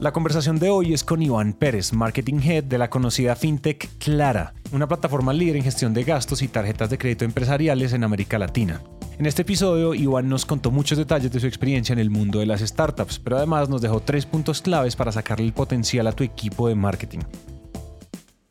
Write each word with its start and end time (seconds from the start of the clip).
La 0.00 0.12
conversación 0.12 0.60
de 0.60 0.70
hoy 0.70 0.94
es 0.94 1.02
con 1.02 1.22
Iván 1.22 1.52
Pérez, 1.52 1.92
Marketing 1.92 2.38
Head 2.40 2.64
de 2.64 2.78
la 2.78 2.88
conocida 2.88 3.34
FinTech 3.34 3.98
Clara, 3.98 4.54
una 4.70 4.86
plataforma 4.86 5.32
líder 5.32 5.56
en 5.56 5.64
gestión 5.64 5.92
de 5.92 6.04
gastos 6.04 6.40
y 6.42 6.46
tarjetas 6.46 6.88
de 6.88 6.98
crédito 6.98 7.24
empresariales 7.24 7.92
en 7.92 8.04
América 8.04 8.38
Latina. 8.38 8.80
En 9.18 9.26
este 9.26 9.42
episodio, 9.42 9.94
Iván 9.94 10.28
nos 10.28 10.46
contó 10.46 10.70
muchos 10.70 10.98
detalles 10.98 11.32
de 11.32 11.40
su 11.40 11.48
experiencia 11.48 11.92
en 11.92 11.98
el 11.98 12.10
mundo 12.10 12.38
de 12.38 12.46
las 12.46 12.60
startups, 12.60 13.18
pero 13.18 13.38
además 13.38 13.68
nos 13.68 13.80
dejó 13.80 13.98
tres 13.98 14.24
puntos 14.24 14.62
claves 14.62 14.94
para 14.94 15.10
sacarle 15.10 15.46
el 15.46 15.52
potencial 15.52 16.06
a 16.06 16.12
tu 16.12 16.22
equipo 16.22 16.68
de 16.68 16.76
marketing. 16.76 17.20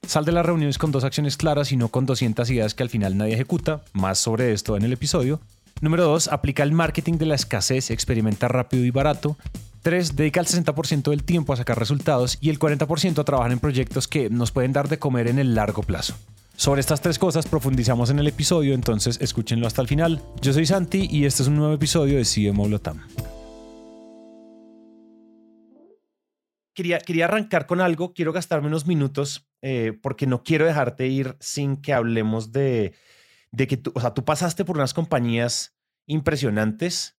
Sal 0.06 0.26
de 0.26 0.34
las 0.34 0.46
reuniones 0.46 0.78
con 0.78 0.92
dos 0.92 1.06
acciones 1.06 1.38
claras 1.38 1.72
y 1.72 1.78
no 1.78 1.88
con 1.88 2.06
200 2.06 2.50
ideas 2.50 2.74
que 2.74 2.84
al 2.84 2.90
final 2.90 3.16
nadie 3.16 3.36
ejecuta, 3.36 3.86
más 3.94 4.20
sobre 4.20 4.52
esto 4.52 4.76
en 4.76 4.84
el 4.84 4.92
episodio. 4.92 5.40
Número 5.80 6.04
2. 6.04 6.28
Aplica 6.30 6.64
el 6.64 6.74
marketing 6.74 7.14
de 7.14 7.28
la 7.28 7.36
escasez, 7.36 7.90
experimenta 7.92 8.50
rápido 8.50 8.84
y 8.84 8.92
barato. 8.92 9.38
3. 9.82 10.16
Dedica 10.16 10.40
el 10.40 10.46
60% 10.46 11.10
del 11.10 11.24
tiempo 11.24 11.54
a 11.54 11.58
sacar 11.58 11.80
resultados 11.80 12.38
y 12.42 12.50
el 12.50 12.60
40% 12.60 13.20
a 13.20 13.24
trabajar 13.24 13.52
en 13.52 13.60
proyectos 13.60 14.08
que 14.08 14.30
nos 14.30 14.52
pueden 14.52 14.74
dar 14.74 14.88
de 14.90 15.00
comer 15.00 15.28
en 15.28 15.40
el 15.40 15.56
largo 15.56 15.84
plazo. 15.84 16.16
Sobre 16.58 16.82
estas 16.82 17.02
tres 17.02 17.20
cosas 17.20 17.46
profundizamos 17.46 18.10
en 18.10 18.18
el 18.18 18.26
episodio, 18.26 18.74
entonces 18.74 19.20
escúchenlo 19.22 19.68
hasta 19.68 19.84
el 19.84 19.88
final. 19.88 20.24
Yo 20.42 20.54
soy 20.54 20.66
Santi 20.66 21.08
y 21.10 21.26
este 21.26 21.44
es 21.44 21.50
un 21.50 21.56
nuevo 21.56 21.74
episodio 21.74 22.18
de 22.18 22.26
CMO. 22.26 22.68
Quería, 26.74 26.98
quería 26.98 27.26
arrancar 27.26 27.68
con 27.68 27.80
algo, 27.80 28.14
quiero 28.14 28.34
gastarme 28.34 28.68
unos 28.68 28.88
minutos 28.88 29.48
eh, 29.62 29.98
porque 30.02 30.26
no 30.26 30.44
quiero 30.44 30.66
dejarte 30.66 31.08
ir 31.08 31.36
sin 31.40 31.78
que 31.78 31.94
hablemos 31.94 32.52
de, 32.52 32.94
de 33.52 33.68
que 33.68 33.78
tú, 33.78 33.92
o 33.94 34.02
sea, 34.02 34.16
tú 34.16 34.26
pasaste 34.26 34.66
por 34.66 34.78
unas 34.78 34.96
compañías 34.96 35.78
impresionantes 36.08 37.17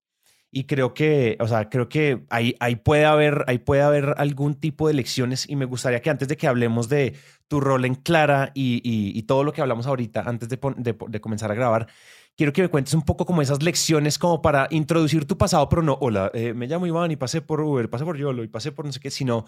y 0.51 0.65
creo 0.65 0.95
que, 0.95 1.37
o 1.41 1.47
sea, 1.47 1.69
creo 1.69 1.89
que 1.89 2.25
ahí, 2.31 2.57
ahí, 2.61 2.77
puede 2.77 3.05
haber, 3.05 3.45
ahí 3.47 3.59
puede 3.59 3.83
haber 3.83 4.15
algún 4.17 4.55
tipo 4.55 4.89
de 4.89 4.95
lecciones 4.95 5.49
y 5.49 5.57
me 5.57 5.67
gustaría 5.67 6.01
que 6.01 6.11
antes 6.11 6.29
de 6.29 6.37
que 6.37 6.47
hablemos 6.47 6.89
de 6.89 7.15
tu 7.49 7.61
rol 7.61 7.85
en 7.85 7.95
Clara 7.95 8.51
y, 8.55 8.81
y, 8.85 9.23
todo 9.25 9.45
lo 9.45 9.53
que 9.53 9.61
hablamos 9.61 9.87
ahorita, 9.87 10.23
antes 10.23 10.49
de, 10.49 10.59
de, 10.77 11.21
comenzar 11.21 11.51
a 11.51 11.55
grabar, 11.55 11.89
quiero 12.37 12.53
que 12.53 12.63
me 12.63 12.69
cuentes 12.69 12.95
un 12.95 13.03
poco 13.03 13.27
como 13.27 13.43
esas 13.43 13.63
lecciones 13.63 14.19
como 14.19 14.41
para 14.41 14.69
introducir 14.71 15.27
tu 15.27 15.37
pasado, 15.37 15.69
pero 15.69 15.83
no, 15.83 15.99
hola, 16.01 16.31
eh, 16.35 16.55
me 16.55 16.67
llamo 16.67 16.87
Iván 16.87 17.11
y 17.11 17.17
pasé 17.17 17.43
por 17.43 17.61
Uber, 17.61 17.91
pasé 17.91 18.05
por 18.05 18.17
Yolo 18.17 18.43
y 18.45 18.49
pasé 18.49 18.73
por 18.73 18.87
no 18.87 18.93
sé 18.93 19.01
qué, 19.01 19.11
sino 19.11 19.47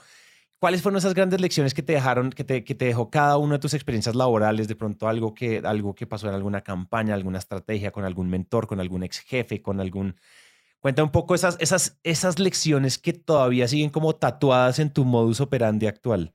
¿Cuáles 0.60 0.82
fueron 0.82 0.98
esas 0.98 1.14
grandes 1.14 1.40
lecciones 1.40 1.72
que 1.72 1.82
te 1.82 1.94
dejaron, 1.94 2.28
que 2.28 2.44
te, 2.44 2.64
que 2.64 2.74
te 2.74 2.84
dejó 2.84 3.08
cada 3.08 3.38
una 3.38 3.54
de 3.54 3.60
tus 3.60 3.72
experiencias 3.72 4.14
laborales? 4.14 4.68
De 4.68 4.76
pronto 4.76 5.08
algo 5.08 5.32
que, 5.32 5.62
algo 5.64 5.94
que 5.94 6.06
pasó 6.06 6.28
en 6.28 6.34
alguna 6.34 6.60
campaña, 6.60 7.14
alguna 7.14 7.38
estrategia, 7.38 7.92
con 7.92 8.04
algún 8.04 8.28
mentor, 8.28 8.66
con 8.66 8.78
algún 8.78 9.02
ex 9.02 9.20
jefe, 9.20 9.62
con 9.62 9.80
algún 9.80 10.16
Cuenta 10.80 11.02
un 11.02 11.12
poco 11.12 11.34
esas, 11.34 11.58
esas, 11.60 11.98
esas 12.02 12.38
lecciones 12.38 12.98
que 12.98 13.12
todavía 13.12 13.68
siguen 13.68 13.90
como 13.90 14.16
tatuadas 14.16 14.78
en 14.78 14.92
tu 14.92 15.04
modus 15.04 15.40
operandi 15.40 15.86
actual. 15.86 16.34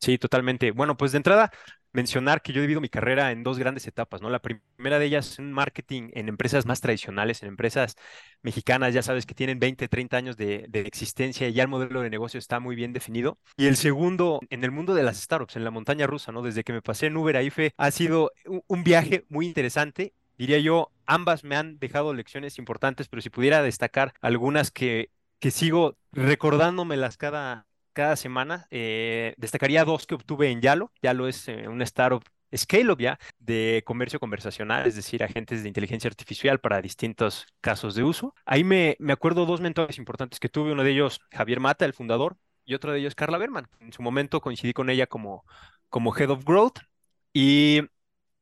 Sí, 0.00 0.18
totalmente. 0.18 0.70
Bueno, 0.72 0.96
pues 0.96 1.12
de 1.12 1.18
entrada, 1.18 1.52
mencionar 1.92 2.42
que 2.42 2.52
yo 2.52 2.62
he 2.62 2.80
mi 2.80 2.88
carrera 2.88 3.32
en 3.32 3.42
dos 3.42 3.58
grandes 3.58 3.86
etapas, 3.86 4.22
¿no? 4.22 4.30
La 4.30 4.40
primera 4.40 4.98
de 4.98 5.04
ellas 5.04 5.38
en 5.38 5.52
marketing 5.52 6.08
en 6.14 6.28
empresas 6.28 6.64
más 6.64 6.80
tradicionales, 6.80 7.42
en 7.42 7.50
empresas 7.50 7.96
mexicanas, 8.42 8.94
ya 8.94 9.02
sabes 9.02 9.26
que 9.26 9.34
tienen 9.34 9.58
20, 9.58 9.88
30 9.88 10.16
años 10.16 10.36
de, 10.38 10.66
de, 10.68 10.80
existencia 10.80 11.46
y 11.48 11.52
ya 11.52 11.62
el 11.62 11.68
modelo 11.68 12.00
de 12.00 12.10
negocio 12.10 12.38
está 12.38 12.60
muy 12.60 12.74
bien 12.74 12.94
definido. 12.94 13.38
Y 13.56 13.66
el 13.66 13.76
segundo, 13.76 14.40
en 14.50 14.64
el 14.64 14.70
mundo 14.70 14.94
de 14.94 15.02
las 15.02 15.20
startups, 15.20 15.56
en 15.56 15.64
la 15.64 15.70
montaña 15.70 16.06
rusa, 16.06 16.32
¿no? 16.32 16.42
Desde 16.42 16.64
que 16.64 16.72
me 16.72 16.82
pasé 16.82 17.06
en 17.06 17.16
Uber 17.16 17.36
a 17.36 17.42
IFE, 17.42 17.74
ha 17.76 17.90
sido 17.90 18.32
un 18.66 18.84
viaje 18.84 19.26
muy 19.28 19.46
interesante 19.46 20.14
diría 20.42 20.58
yo, 20.58 20.90
ambas 21.06 21.44
me 21.44 21.56
han 21.56 21.78
dejado 21.78 22.14
lecciones 22.14 22.58
importantes, 22.58 23.08
pero 23.08 23.22
si 23.22 23.30
pudiera 23.30 23.62
destacar 23.62 24.14
algunas 24.20 24.70
que, 24.70 25.10
que 25.38 25.50
sigo 25.50 25.96
recordándomelas 26.12 27.16
cada, 27.16 27.66
cada 27.92 28.16
semana, 28.16 28.66
eh, 28.70 29.34
destacaría 29.36 29.84
dos 29.84 30.06
que 30.06 30.14
obtuve 30.14 30.50
en 30.50 30.60
Yalo. 30.60 30.92
Yalo 31.02 31.28
es 31.28 31.48
eh, 31.48 31.68
un 31.68 31.82
startup 31.82 32.24
Scale-up 32.54 32.98
ya 33.00 33.18
de 33.38 33.82
comercio 33.86 34.20
conversacional, 34.20 34.86
es 34.86 34.94
decir, 34.94 35.24
agentes 35.24 35.62
de 35.62 35.68
inteligencia 35.68 36.08
artificial 36.08 36.60
para 36.60 36.82
distintos 36.82 37.46
casos 37.62 37.94
de 37.94 38.02
uso. 38.02 38.34
Ahí 38.44 38.62
me, 38.62 38.96
me 38.98 39.14
acuerdo 39.14 39.46
dos 39.46 39.62
mentores 39.62 39.96
importantes 39.96 40.38
que 40.38 40.50
tuve, 40.50 40.72
uno 40.72 40.84
de 40.84 40.90
ellos 40.90 41.20
Javier 41.30 41.60
Mata, 41.60 41.86
el 41.86 41.94
fundador, 41.94 42.36
y 42.64 42.74
otro 42.74 42.92
de 42.92 43.00
ellos 43.00 43.14
Carla 43.14 43.38
Berman. 43.38 43.68
En 43.80 43.92
su 43.92 44.02
momento 44.02 44.40
coincidí 44.40 44.72
con 44.72 44.90
ella 44.90 45.06
como, 45.06 45.44
como 45.88 46.16
Head 46.16 46.30
of 46.30 46.44
Growth. 46.44 46.80
Y 47.32 47.80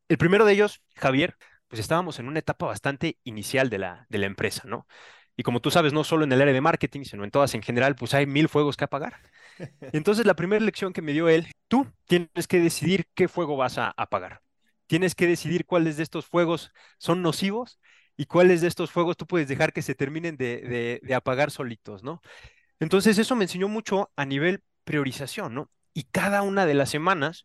el 0.09 0.19
primero 0.19 0.45
de 0.45 0.53
ellos, 0.53 0.83
Javier, 0.97 1.37
pues 1.71 1.81
estábamos 1.81 2.21
en 2.21 2.29
una 2.29 2.41
etapa 2.41 2.67
bastante 2.67 3.19
inicial 3.25 3.71
de 3.71 3.79
la, 3.79 4.07
de 4.11 4.19
la 4.19 4.27
empresa, 4.27 4.65
¿no? 4.67 4.89
Y 5.37 5.45
como 5.45 5.61
tú 5.61 5.71
sabes, 5.71 5.93
no 5.95 6.05
solo 6.05 6.25
en 6.25 6.33
el 6.33 6.43
área 6.43 6.55
de 6.55 6.61
marketing, 6.61 7.05
sino 7.05 7.25
en 7.25 7.31
todas 7.33 7.55
en 7.55 7.63
general, 7.63 7.97
pues 7.97 8.15
hay 8.15 8.27
mil 8.27 8.49
fuegos 8.51 8.77
que 8.77 8.85
apagar. 8.85 9.21
entonces 9.93 10.27
la 10.27 10.35
primera 10.35 10.65
lección 10.65 10.93
que 10.93 11.03
me 11.03 11.13
dio 11.15 11.29
él, 11.29 11.49
tú 11.69 11.87
tienes 12.07 12.49
que 12.49 12.61
decidir 12.61 13.07
qué 13.15 13.29
fuego 13.29 13.57
vas 13.57 13.79
a 13.79 13.95
apagar. 13.97 14.43
Tienes 14.89 15.15
que 15.15 15.27
decidir 15.29 15.67
cuáles 15.67 15.97
de 15.97 16.05
estos 16.05 16.27
fuegos 16.27 16.73
son 16.99 17.23
nocivos 17.23 17.81
y 18.17 18.27
cuáles 18.27 18.61
de 18.61 18.69
estos 18.69 18.91
fuegos 18.91 19.17
tú 19.17 19.27
puedes 19.27 19.49
dejar 19.49 19.73
que 19.73 19.83
se 19.83 19.95
terminen 19.95 20.37
de, 20.37 21.01
de 21.03 21.15
apagar 21.15 21.51
solitos, 21.53 22.03
¿no? 22.05 22.21
Entonces 22.81 23.19
eso 23.19 23.37
me 23.37 23.45
enseñó 23.45 23.69
mucho 23.69 24.11
a 24.17 24.25
nivel 24.25 24.63
priorización, 24.85 25.55
¿no? 25.55 25.71
Y 25.95 26.05
cada 26.05 26.43
una 26.43 26.67
de 26.67 26.75
las 26.75 26.91
semanas, 26.91 27.45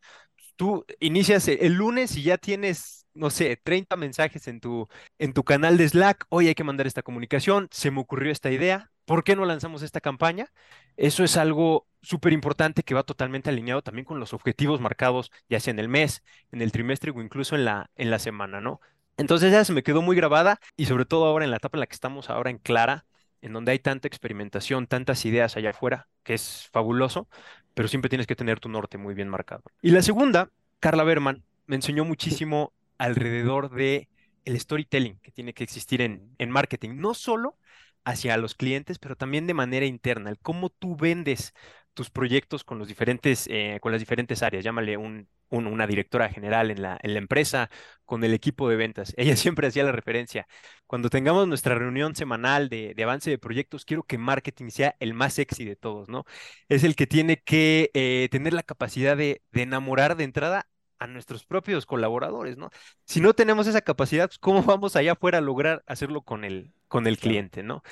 tú 0.55 0.85
inicias 0.99 1.47
el 1.47 1.73
lunes 1.73 2.15
y 2.15 2.23
ya 2.23 2.37
tienes 2.37 3.04
no 3.15 3.29
sé, 3.29 3.57
30 3.57 3.95
mensajes 3.95 4.47
en 4.47 4.59
tu, 4.59 4.87
en 5.19 5.33
tu 5.33 5.43
canal 5.43 5.77
de 5.77 5.87
Slack, 5.89 6.25
hoy 6.29 6.47
hay 6.47 6.55
que 6.55 6.63
mandar 6.63 6.87
esta 6.87 7.01
comunicación, 7.03 7.67
se 7.71 7.91
me 7.91 8.01
ocurrió 8.01 8.31
esta 8.31 8.51
idea, 8.51 8.91
¿por 9.05 9.23
qué 9.23 9.35
no 9.35 9.45
lanzamos 9.45 9.81
esta 9.81 10.01
campaña? 10.01 10.51
Eso 10.97 11.23
es 11.23 11.37
algo 11.37 11.87
súper 12.01 12.33
importante 12.33 12.83
que 12.83 12.93
va 12.93 13.03
totalmente 13.03 13.49
alineado 13.49 13.81
también 13.81 14.05
con 14.05 14.19
los 14.19 14.33
objetivos 14.33 14.79
marcados, 14.81 15.31
ya 15.49 15.59
sea 15.59 15.71
en 15.71 15.79
el 15.79 15.87
mes, 15.87 16.23
en 16.51 16.61
el 16.61 16.71
trimestre 16.71 17.11
o 17.11 17.21
incluso 17.21 17.55
en 17.55 17.65
la, 17.65 17.89
en 17.95 18.11
la 18.11 18.19
semana, 18.19 18.61
¿no? 18.61 18.79
Entonces 19.17 19.51
ya 19.51 19.63
se 19.63 19.73
me 19.73 19.83
quedó 19.83 20.01
muy 20.01 20.15
grabada 20.15 20.59
y 20.75 20.85
sobre 20.85 21.05
todo 21.05 21.25
ahora 21.25 21.45
en 21.45 21.51
la 21.51 21.57
etapa 21.57 21.77
en 21.77 21.81
la 21.81 21.87
que 21.87 21.93
estamos 21.95 22.29
ahora 22.29 22.49
en 22.49 22.57
Clara, 22.57 23.05
en 23.41 23.53
donde 23.53 23.71
hay 23.71 23.79
tanta 23.79 24.07
experimentación, 24.07 24.87
tantas 24.87 25.25
ideas 25.25 25.55
allá 25.55 25.69
afuera, 25.69 26.07
que 26.23 26.33
es 26.33 26.69
fabuloso, 26.71 27.27
pero 27.73 27.87
siempre 27.87 28.09
tienes 28.09 28.27
que 28.27 28.35
tener 28.35 28.59
tu 28.59 28.69
norte 28.69 28.97
muy 28.97 29.13
bien 29.13 29.29
marcado. 29.29 29.63
Y 29.81 29.91
la 29.91 30.01
segunda, 30.01 30.49
Carla 30.79 31.03
Berman, 31.03 31.43
me 31.67 31.75
enseñó 31.75 32.05
muchísimo 32.05 32.73
alrededor 32.97 33.69
de 33.71 34.09
el 34.45 34.59
storytelling 34.59 35.19
que 35.19 35.31
tiene 35.31 35.53
que 35.53 35.63
existir 35.63 36.01
en, 36.01 36.35
en 36.37 36.49
marketing, 36.51 36.97
no 36.97 37.13
solo 37.13 37.57
hacia 38.03 38.37
los 38.37 38.55
clientes, 38.55 38.99
pero 38.99 39.15
también 39.15 39.47
de 39.47 39.53
manera 39.53 39.85
interna, 39.85 40.29
el 40.29 40.39
cómo 40.39 40.69
tú 40.69 40.95
vendes 40.95 41.53
tus 41.93 42.09
proyectos 42.09 42.63
con 42.63 42.77
los 42.77 42.87
diferentes, 42.87 43.47
eh, 43.49 43.79
con 43.81 43.91
las 43.91 44.01
diferentes 44.01 44.43
áreas, 44.43 44.63
llámale 44.63 44.97
un, 44.97 45.27
una 45.49 45.87
directora 45.87 46.29
general 46.29 46.69
en 46.71 46.81
la, 46.81 46.99
en 47.01 47.13
la 47.13 47.19
empresa, 47.19 47.69
con 48.03 48.23
el 48.23 48.33
equipo 48.33 48.69
de 48.69 48.75
ventas. 48.75 49.13
Ella 49.17 49.35
siempre 49.35 49.67
hacía 49.67 49.83
la 49.83 49.91
referencia. 49.91 50.47
Cuando 50.87 51.09
tengamos 51.09 51.47
nuestra 51.47 51.75
reunión 51.75 52.15
semanal 52.15 52.69
de, 52.69 52.93
de 52.95 53.03
avance 53.03 53.29
de 53.29 53.37
proyectos, 53.39 53.85
quiero 53.85 54.03
que 54.03 54.17
marketing 54.17 54.69
sea 54.69 54.95
el 54.99 55.13
más 55.13 55.33
sexy 55.35 55.65
de 55.65 55.75
todos, 55.75 56.09
¿no? 56.09 56.25
Es 56.69 56.83
el 56.83 56.95
que 56.95 57.07
tiene 57.07 57.37
que 57.37 57.89
eh, 57.93 58.27
tener 58.31 58.53
la 58.53 58.63
capacidad 58.63 59.15
de 59.17 59.41
enamorar 59.53 60.15
de 60.17 60.25
entrada 60.25 60.67
a 60.99 61.07
nuestros 61.07 61.45
propios 61.45 61.85
colaboradores, 61.85 62.57
¿no? 62.57 62.69
Si 63.05 63.21
no 63.21 63.33
tenemos 63.33 63.67
esa 63.67 63.81
capacidad, 63.81 64.27
pues, 64.27 64.39
¿cómo 64.39 64.63
vamos 64.63 64.95
allá 64.95 65.13
afuera 65.13 65.39
a 65.39 65.41
lograr 65.41 65.83
hacerlo 65.87 66.21
con 66.23 66.43
el, 66.43 66.73
con 66.87 67.07
el 67.07 67.17
cliente, 67.17 67.63
¿no? 67.63 67.83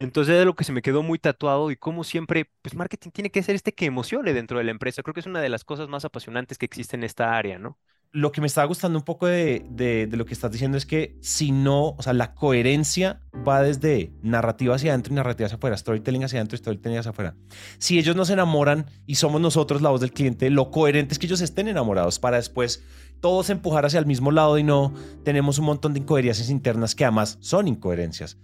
Entonces 0.00 0.36
es 0.36 0.46
lo 0.46 0.54
que 0.54 0.64
se 0.64 0.72
me 0.72 0.82
quedó 0.82 1.02
muy 1.02 1.18
tatuado 1.18 1.70
y 1.70 1.76
como 1.76 2.04
siempre, 2.04 2.50
pues 2.62 2.74
marketing 2.76 3.10
tiene 3.10 3.30
que 3.30 3.42
ser 3.42 3.54
este 3.56 3.74
que 3.74 3.86
emocione 3.86 4.32
dentro 4.32 4.58
de 4.58 4.64
la 4.64 4.70
empresa. 4.72 5.02
Creo 5.02 5.14
que 5.14 5.20
es 5.20 5.26
una 5.26 5.40
de 5.42 5.48
las 5.50 5.64
cosas 5.64 5.88
más 5.88 6.04
apasionantes 6.04 6.58
que 6.58 6.66
existe 6.66 6.96
en 6.96 7.04
esta 7.04 7.36
área, 7.36 7.58
¿no? 7.58 7.78
Lo 8.12 8.32
que 8.32 8.40
me 8.40 8.46
estaba 8.46 8.66
gustando 8.66 8.98
un 8.98 9.04
poco 9.04 9.26
de, 9.26 9.64
de, 9.70 10.08
lo 10.12 10.24
que 10.24 10.32
estás 10.32 10.50
diciendo 10.50 10.78
es 10.78 10.86
que 10.86 11.18
si 11.20 11.52
no, 11.52 11.90
o 11.90 12.02
sea, 12.02 12.12
la 12.14 12.34
coherencia 12.34 13.20
va 13.46 13.62
desde 13.62 14.12
narrativa 14.22 14.74
hacia 14.74 14.92
adentro 14.92 15.12
y 15.12 15.16
narrativa 15.16 15.46
hacia 15.46 15.56
afuera, 15.56 15.76
storytelling 15.76 16.24
hacia 16.24 16.38
adentro 16.38 16.56
y 16.56 16.58
storytelling 16.58 16.98
hacia 16.98 17.10
afuera. 17.10 17.36
Si 17.78 17.98
ellos 17.98 18.16
no 18.16 18.24
se 18.24 18.32
enamoran 18.32 18.86
y 19.06 19.16
somos 19.16 19.40
nosotros 19.40 19.82
la 19.82 19.90
voz 19.90 20.00
del 20.00 20.12
cliente, 20.12 20.48
lo 20.50 20.70
coherente 20.70 21.12
es 21.12 21.18
que 21.18 21.26
ellos 21.26 21.40
estén 21.40 21.68
enamorados 21.68 22.18
para 22.18 22.38
después 22.38 22.82
todos 23.20 23.50
empujar 23.50 23.84
hacia 23.84 23.98
el 24.00 24.06
mismo 24.06 24.30
lado 24.30 24.58
y 24.58 24.62
no 24.62 24.94
tenemos 25.24 25.58
un 25.58 25.66
montón 25.66 25.92
de 25.92 26.00
incoherencias 26.00 26.50
internas 26.50 26.94
que 26.94 27.04
además 27.04 27.36
son 27.40 27.68
incoherencias. 27.68 28.38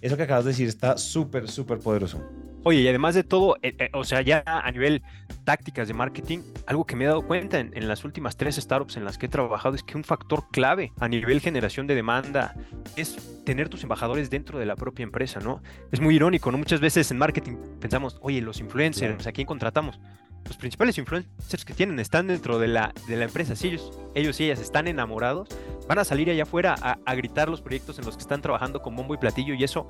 Eso 0.00 0.16
que 0.16 0.22
acabas 0.22 0.44
de 0.44 0.52
decir 0.52 0.68
está 0.68 0.96
súper, 0.96 1.48
súper 1.48 1.78
poderoso. 1.78 2.22
Oye, 2.62 2.80
y 2.80 2.88
además 2.88 3.14
de 3.14 3.24
todo, 3.24 3.56
eh, 3.62 3.74
eh, 3.78 3.90
o 3.94 4.04
sea, 4.04 4.20
ya 4.20 4.42
a 4.46 4.70
nivel 4.70 5.02
tácticas 5.44 5.88
de 5.88 5.94
marketing, 5.94 6.40
algo 6.66 6.84
que 6.84 6.94
me 6.94 7.04
he 7.04 7.06
dado 7.06 7.22
cuenta 7.22 7.58
en, 7.58 7.70
en, 7.74 7.88
las 7.88 8.04
últimas 8.04 8.36
tres 8.36 8.56
startups 8.56 8.98
en 8.98 9.04
las 9.04 9.16
que 9.16 9.26
he 9.26 9.28
trabajado 9.30 9.74
es 9.74 9.82
que 9.82 9.96
un 9.96 10.04
factor 10.04 10.44
clave 10.52 10.92
a 11.00 11.08
nivel 11.08 11.40
generación 11.40 11.86
de 11.86 11.94
demanda 11.94 12.54
es 12.96 13.16
tener 13.44 13.70
tus 13.70 13.82
embajadores 13.82 14.28
dentro 14.28 14.58
de 14.58 14.66
la 14.66 14.76
propia 14.76 15.04
empresa, 15.04 15.40
¿no? 15.40 15.62
Es 15.90 16.00
muy 16.00 16.16
irónico, 16.16 16.52
¿no? 16.52 16.58
Muchas 16.58 16.80
veces 16.80 17.10
en 17.10 17.16
marketing 17.16 17.56
pensamos, 17.80 18.18
oye, 18.20 18.42
los 18.42 18.60
influencers, 18.60 19.26
¿a 19.26 19.32
quién 19.32 19.46
contratamos? 19.46 19.98
Los 20.44 20.58
principales 20.58 20.98
influencers 20.98 21.64
que 21.64 21.72
tienen 21.72 21.98
están 21.98 22.26
dentro 22.26 22.58
de 22.58 22.68
la, 22.68 22.92
de 23.08 23.16
la 23.16 23.24
empresa. 23.24 23.56
Si 23.56 23.68
ellos, 23.68 23.98
ellos 24.14 24.38
y 24.40 24.44
ellas 24.44 24.60
están 24.60 24.86
enamorados, 24.86 25.48
van 25.88 25.98
a 25.98 26.04
salir 26.04 26.28
allá 26.30 26.42
afuera 26.42 26.74
a, 26.80 26.98
a 27.04 27.14
gritar 27.14 27.48
los 27.48 27.62
proyectos 27.62 27.98
en 27.98 28.04
los 28.04 28.16
que 28.16 28.22
están 28.22 28.42
trabajando 28.42 28.82
con 28.82 28.94
bombo 28.96 29.14
y 29.14 29.18
platillo 29.18 29.54
y 29.54 29.64
eso 29.64 29.88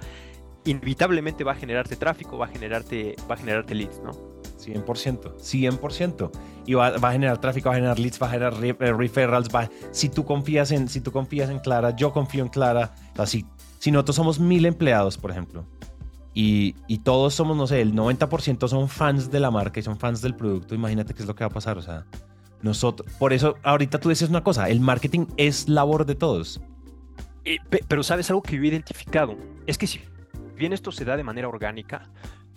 inevitablemente 0.64 1.44
va 1.44 1.52
a 1.52 1.54
generarte 1.54 1.96
tráfico, 1.96 2.38
va 2.38 2.46
a 2.46 2.48
generarte, 2.48 3.16
va 3.30 3.34
a 3.34 3.38
generarte 3.38 3.74
leads, 3.74 4.00
¿no? 4.02 4.12
100%, 4.60 5.36
100%. 5.38 6.30
Y 6.66 6.74
va, 6.74 6.90
va, 6.98 7.08
a 7.08 7.12
generar 7.12 7.38
tráfico, 7.38 7.68
va 7.70 7.74
a 7.74 7.78
generar 7.78 7.98
leads, 7.98 8.20
va 8.20 8.26
a 8.26 8.30
generar 8.30 8.54
referrals. 8.96 9.48
Va, 9.54 9.70
si, 9.90 10.08
tú 10.08 10.24
confías 10.24 10.70
en, 10.70 10.88
si 10.88 11.00
tú 11.00 11.12
confías 11.12 11.50
en 11.50 11.58
Clara, 11.58 11.96
yo 11.96 12.12
confío 12.12 12.42
en 12.42 12.50
Clara. 12.50 12.94
O 13.16 13.26
si, 13.26 13.46
si 13.78 13.90
nosotros 13.90 14.16
somos 14.16 14.38
mil 14.38 14.66
empleados, 14.66 15.16
por 15.16 15.30
ejemplo, 15.30 15.64
y, 16.34 16.76
y, 16.86 16.98
todos 16.98 17.34
somos, 17.34 17.56
no 17.56 17.66
sé, 17.66 17.80
el 17.80 17.94
90% 17.94 18.68
son 18.68 18.88
fans 18.88 19.30
de 19.30 19.40
la 19.40 19.50
marca 19.50 19.80
y 19.80 19.82
son 19.82 19.98
fans 19.98 20.20
del 20.20 20.36
producto, 20.36 20.74
imagínate 20.74 21.14
qué 21.14 21.22
es 21.22 21.28
lo 21.28 21.34
que 21.34 21.42
va 21.42 21.48
a 21.48 21.54
pasar. 21.54 21.78
O 21.78 21.82
sea, 21.82 22.06
nosotros, 22.62 23.10
por 23.18 23.32
eso 23.32 23.56
ahorita 23.62 23.98
tú 23.98 24.10
dices 24.10 24.28
una 24.28 24.44
cosa, 24.44 24.68
el 24.68 24.80
marketing 24.80 25.26
es 25.36 25.68
labor 25.68 26.06
de 26.06 26.14
todos. 26.14 26.60
Eh, 27.44 27.56
pero 27.88 28.02
sabes 28.02 28.28
algo 28.28 28.42
que 28.42 28.56
yo 28.56 28.62
he 28.62 28.66
identificado, 28.66 29.34
es 29.66 29.78
que 29.78 29.86
si 29.86 30.00
bien 30.60 30.72
esto 30.72 30.92
se 30.92 31.04
da 31.04 31.16
de 31.16 31.24
manera 31.24 31.48
orgánica, 31.48 32.02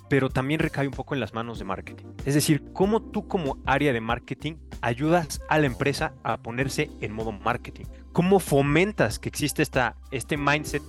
pero 0.09 0.29
también 0.29 0.59
recae 0.59 0.85
un 0.85 0.94
poco 0.94 1.15
en 1.15 1.21
las 1.21 1.33
manos 1.33 1.57
de 1.57 1.65
marketing. 1.65 2.05
Es 2.25 2.35
decir, 2.35 2.61
cómo 2.73 3.01
tú 3.01 3.27
como 3.27 3.57
área 3.65 3.94
de 3.94 4.01
marketing 4.01 4.55
ayudas 4.81 5.41
a 5.47 5.57
la 5.57 5.65
empresa 5.65 6.13
a 6.23 6.38
ponerse 6.38 6.91
en 7.00 7.13
modo 7.13 7.31
marketing. 7.31 7.85
Cómo 8.11 8.39
fomentas 8.39 9.17
que 9.17 9.29
existe 9.29 9.63
esta, 9.63 9.95
este 10.11 10.35
mindset 10.38 10.83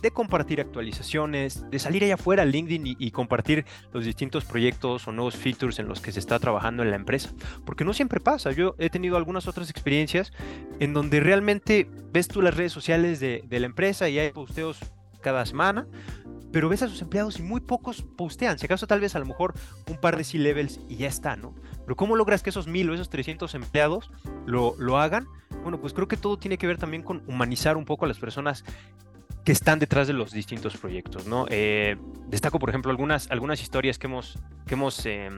de 0.00 0.12
compartir 0.12 0.60
actualizaciones, 0.60 1.68
de 1.70 1.78
salir 1.78 2.04
allá 2.04 2.14
afuera 2.14 2.44
a 2.44 2.46
LinkedIn 2.46 2.96
y, 2.98 3.10
compartir 3.10 3.66
los 3.92 4.04
distintos 4.04 4.44
proyectos 4.44 5.06
o 5.06 5.12
nuevos 5.12 5.36
features 5.36 5.78
en 5.78 5.88
los 5.88 6.00
que 6.00 6.12
se 6.12 6.20
está 6.20 6.38
trabajando 6.38 6.82
en 6.84 6.90
la 6.90 6.96
empresa. 6.96 7.30
Porque 7.66 7.84
no 7.84 7.92
siempre 7.92 8.20
pasa. 8.20 8.52
Yo 8.52 8.76
he 8.78 8.88
tenido 8.88 9.16
algunas 9.16 9.46
otras 9.46 9.68
experiencias 9.68 10.32
en 10.78 10.94
donde 10.94 11.20
realmente 11.20 11.90
ves 12.12 12.28
tú 12.28 12.40
las 12.40 12.56
redes 12.56 12.72
sociales 12.72 13.18
de, 13.20 13.42
de 13.46 13.60
la 13.60 13.66
empresa 13.66 14.08
y 14.08 14.18
hay 14.18 14.30
posteos 14.30 14.78
cada 15.20 15.46
semana, 15.46 15.86
pero 16.52 16.68
ves 16.68 16.82
a 16.82 16.88
sus 16.88 17.02
empleados 17.02 17.38
y 17.38 17.42
muy 17.42 17.60
pocos 17.60 18.02
postean. 18.02 18.58
Si 18.58 18.66
acaso 18.66 18.86
tal 18.86 19.00
vez 19.00 19.14
a 19.14 19.18
lo 19.18 19.26
mejor 19.26 19.54
un 19.88 19.96
par 19.96 20.16
de 20.16 20.24
C-levels 20.24 20.80
y 20.88 20.96
ya 20.96 21.08
está, 21.08 21.36
¿no? 21.36 21.54
Pero 21.84 21.96
¿cómo 21.96 22.16
logras 22.16 22.42
que 22.42 22.50
esos 22.50 22.66
mil 22.66 22.90
o 22.90 22.94
esos 22.94 23.10
300 23.10 23.54
empleados 23.54 24.10
lo, 24.46 24.74
lo 24.78 24.98
hagan? 24.98 25.26
Bueno, 25.62 25.80
pues 25.80 25.92
creo 25.92 26.08
que 26.08 26.16
todo 26.16 26.38
tiene 26.38 26.58
que 26.58 26.66
ver 26.66 26.78
también 26.78 27.02
con 27.02 27.22
humanizar 27.26 27.76
un 27.76 27.84
poco 27.84 28.04
a 28.04 28.08
las 28.08 28.18
personas 28.18 28.64
que 29.44 29.52
están 29.52 29.78
detrás 29.78 30.06
de 30.06 30.12
los 30.12 30.32
distintos 30.32 30.76
proyectos, 30.76 31.26
¿no? 31.26 31.46
Eh, 31.48 31.96
destaco, 32.28 32.58
por 32.58 32.68
ejemplo, 32.68 32.90
algunas, 32.90 33.30
algunas 33.30 33.62
historias 33.62 33.98
que 33.98 34.06
hemos, 34.06 34.38
que 34.66 34.74
hemos 34.74 35.04
eh, 35.06 35.30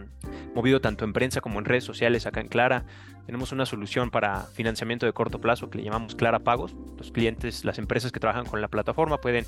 movido 0.55 0.81
tanto 0.81 1.05
en 1.05 1.13
prensa 1.13 1.41
como 1.41 1.61
en 1.61 1.65
redes 1.65 1.85
sociales 1.85 2.27
acá 2.27 2.41
en 2.41 2.49
Clara. 2.49 2.85
Tenemos 3.27 3.53
una 3.53 3.65
solución 3.65 4.11
para 4.11 4.43
financiamiento 4.43 5.07
de 5.07 5.13
corto 5.13 5.41
plazo 5.41 5.71
que 5.71 5.79
le 5.79 5.85
llamamos 5.85 6.17
Clara 6.17 6.41
Pagos. 6.41 6.75
Los 6.99 7.13
clientes, 7.13 7.65
las 7.65 7.79
empresas 7.79 8.11
que 8.11 8.19
trabajan 8.19 8.45
con 8.45 8.61
la 8.61 8.69
plataforma 8.69 9.21
pueden 9.21 9.47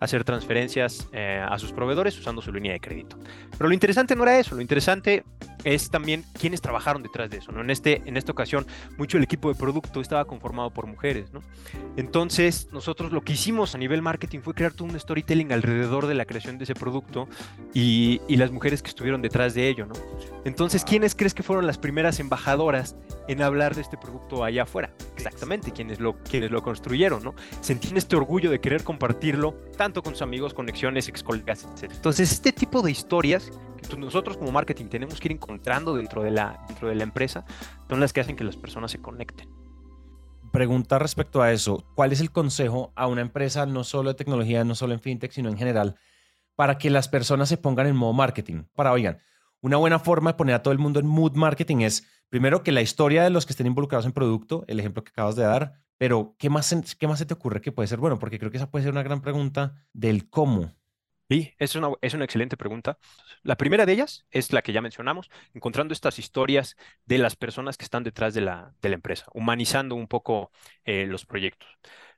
hacer 0.00 0.24
transferencias 0.24 1.08
eh, 1.12 1.44
a 1.46 1.58
sus 1.58 1.72
proveedores 1.72 2.18
usando 2.18 2.42
su 2.42 2.52
línea 2.52 2.72
de 2.72 2.80
crédito. 2.80 3.18
Pero 3.56 3.68
lo 3.68 3.74
interesante 3.74 4.14
no 4.16 4.22
era 4.22 4.38
eso, 4.38 4.54
lo 4.54 4.60
interesante 4.60 5.24
es 5.64 5.90
también 5.90 6.24
quiénes 6.38 6.60
trabajaron 6.60 7.02
detrás 7.02 7.30
de 7.30 7.38
eso. 7.38 7.50
¿no? 7.50 7.62
En, 7.62 7.70
este, 7.70 8.02
en 8.04 8.16
esta 8.16 8.32
ocasión, 8.32 8.66
mucho 8.98 9.16
el 9.16 9.24
equipo 9.24 9.48
de 9.48 9.58
producto 9.58 10.00
estaba 10.00 10.24
conformado 10.26 10.70
por 10.70 10.86
mujeres. 10.86 11.32
¿no? 11.32 11.42
Entonces, 11.96 12.68
nosotros 12.72 13.12
lo 13.12 13.22
que 13.22 13.32
hicimos 13.32 13.74
a 13.74 13.78
nivel 13.78 14.02
marketing 14.02 14.40
fue 14.40 14.54
crear 14.54 14.72
todo 14.72 14.88
un 14.88 14.98
storytelling 14.98 15.52
alrededor 15.52 16.06
de 16.06 16.14
la 16.14 16.26
creación 16.26 16.58
de 16.58 16.64
ese 16.64 16.74
producto 16.74 17.28
y, 17.72 18.20
y 18.28 18.36
las 18.36 18.50
mujeres 18.50 18.82
que 18.82 18.90
estuvieron 18.90 19.22
detrás 19.22 19.54
de 19.54 19.68
ello. 19.68 19.86
¿no? 19.86 19.94
Entonces, 20.44 20.84
¿quiénes 20.84 21.14
crees 21.14 21.34
que 21.34 21.42
fueron 21.42 21.66
las 21.66 21.78
primeras 21.78 22.20
embajadoras 22.20 22.96
en 23.26 23.42
hablar 23.42 23.74
de 23.74 23.80
este 23.80 23.96
producto 23.96 24.44
allá 24.44 24.64
afuera? 24.64 24.90
Exactamente, 25.16 25.72
quienes 25.72 26.00
lo, 26.00 26.18
quienes 26.22 26.50
lo 26.50 26.62
construyeron. 26.62 27.22
¿no? 27.24 27.34
Sentían 27.60 27.96
este 27.96 28.16
orgullo 28.16 28.50
de 28.50 28.60
querer 28.60 28.84
compartirlo 28.84 29.54
tanto 29.76 29.93
con 30.02 30.14
sus 30.14 30.22
amigos, 30.22 30.54
conexiones, 30.54 31.08
ex 31.08 31.22
colegas, 31.22 31.64
etc. 31.64 31.92
Entonces, 31.94 32.32
este 32.32 32.52
tipo 32.52 32.82
de 32.82 32.90
historias 32.90 33.50
que 33.88 33.96
nosotros 33.96 34.36
como 34.36 34.52
marketing 34.52 34.86
tenemos 34.86 35.20
que 35.20 35.28
ir 35.28 35.32
encontrando 35.32 35.94
dentro 35.94 36.22
de, 36.22 36.30
la, 36.30 36.64
dentro 36.68 36.88
de 36.88 36.94
la 36.94 37.02
empresa 37.02 37.44
son 37.88 38.00
las 38.00 38.12
que 38.12 38.20
hacen 38.20 38.36
que 38.36 38.44
las 38.44 38.56
personas 38.56 38.90
se 38.90 39.00
conecten. 39.00 39.48
Pregunta 40.52 40.98
respecto 40.98 41.42
a 41.42 41.52
eso, 41.52 41.84
¿cuál 41.94 42.12
es 42.12 42.20
el 42.20 42.30
consejo 42.30 42.92
a 42.94 43.06
una 43.08 43.22
empresa, 43.22 43.66
no 43.66 43.82
solo 43.82 44.10
de 44.10 44.14
tecnología, 44.14 44.64
no 44.64 44.74
solo 44.74 44.94
en 44.94 45.00
fintech, 45.00 45.32
sino 45.32 45.48
en 45.48 45.58
general, 45.58 45.96
para 46.54 46.78
que 46.78 46.90
las 46.90 47.08
personas 47.08 47.48
se 47.48 47.56
pongan 47.56 47.88
en 47.88 47.96
modo 47.96 48.12
marketing? 48.12 48.62
Para, 48.74 48.92
oigan, 48.92 49.18
una 49.60 49.78
buena 49.78 49.98
forma 49.98 50.32
de 50.32 50.36
poner 50.36 50.54
a 50.54 50.62
todo 50.62 50.72
el 50.72 50.78
mundo 50.78 51.00
en 51.00 51.06
mood 51.06 51.32
marketing 51.34 51.78
es, 51.78 52.06
primero, 52.28 52.62
que 52.62 52.70
la 52.70 52.82
historia 52.82 53.24
de 53.24 53.30
los 53.30 53.46
que 53.46 53.52
estén 53.52 53.66
involucrados 53.66 54.06
en 54.06 54.12
producto, 54.12 54.64
el 54.68 54.78
ejemplo 54.78 55.02
que 55.02 55.10
acabas 55.10 55.36
de 55.36 55.42
dar, 55.42 55.83
pero 55.98 56.36
¿qué 56.38 56.50
más, 56.50 56.74
qué 56.98 57.06
más 57.08 57.18
se 57.18 57.26
te 57.26 57.34
ocurre 57.34 57.60
que 57.60 57.72
puede 57.72 57.88
ser 57.88 57.98
bueno? 57.98 58.18
Porque 58.18 58.38
creo 58.38 58.50
que 58.50 58.56
esa 58.58 58.70
puede 58.70 58.84
ser 58.84 58.92
una 58.92 59.02
gran 59.02 59.22
pregunta 59.22 59.74
del 59.92 60.28
cómo. 60.28 60.74
Sí, 61.30 61.54
es 61.58 61.74
una, 61.74 61.88
es 62.02 62.12
una 62.14 62.24
excelente 62.24 62.56
pregunta. 62.56 62.98
La 63.42 63.56
primera 63.56 63.86
de 63.86 63.94
ellas 63.94 64.26
es 64.30 64.52
la 64.52 64.60
que 64.62 64.72
ya 64.72 64.82
mencionamos, 64.82 65.30
encontrando 65.54 65.94
estas 65.94 66.18
historias 66.18 66.76
de 67.06 67.18
las 67.18 67.34
personas 67.34 67.78
que 67.78 67.84
están 67.84 68.04
detrás 68.04 68.34
de 68.34 68.42
la, 68.42 68.74
de 68.82 68.90
la 68.90 68.96
empresa, 68.96 69.26
humanizando 69.32 69.94
un 69.94 70.06
poco 70.06 70.52
eh, 70.84 71.06
los 71.06 71.24
proyectos. 71.24 71.68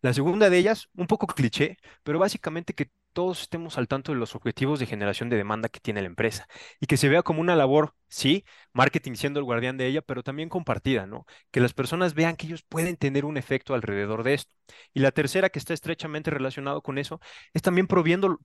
La 0.02 0.12
segunda 0.12 0.50
de 0.50 0.58
ellas, 0.58 0.88
un 0.96 1.06
poco 1.06 1.26
cliché, 1.28 1.78
pero 2.02 2.19
básicamente 2.19 2.75
que 2.75 2.90
todos 3.16 3.40
estemos 3.40 3.78
al 3.78 3.88
tanto 3.88 4.12
de 4.12 4.18
los 4.18 4.34
objetivos 4.34 4.78
de 4.78 4.84
generación 4.84 5.30
de 5.30 5.38
demanda 5.38 5.70
que 5.70 5.80
tiene 5.80 6.02
la 6.02 6.06
empresa 6.08 6.46
y 6.80 6.86
que 6.86 6.98
se 6.98 7.08
vea 7.08 7.22
como 7.22 7.40
una 7.40 7.56
labor, 7.56 7.94
sí, 8.08 8.44
marketing 8.74 9.14
siendo 9.14 9.40
el 9.40 9.44
guardián 9.44 9.78
de 9.78 9.86
ella, 9.86 10.02
pero 10.02 10.22
también 10.22 10.50
compartida, 10.50 11.06
¿no? 11.06 11.24
Que 11.50 11.60
las 11.60 11.72
personas 11.72 12.12
vean 12.12 12.36
que 12.36 12.46
ellos 12.46 12.62
pueden 12.62 12.96
tener 12.98 13.24
un 13.24 13.38
efecto 13.38 13.72
alrededor 13.74 14.22
de 14.22 14.34
esto. 14.34 14.54
Y 14.92 15.00
la 15.00 15.12
tercera, 15.12 15.48
que 15.48 15.58
está 15.58 15.72
estrechamente 15.72 16.30
relacionado 16.30 16.82
con 16.82 16.98
eso, 16.98 17.18
es 17.54 17.62
también 17.62 17.86
proveyendo, 17.86 18.38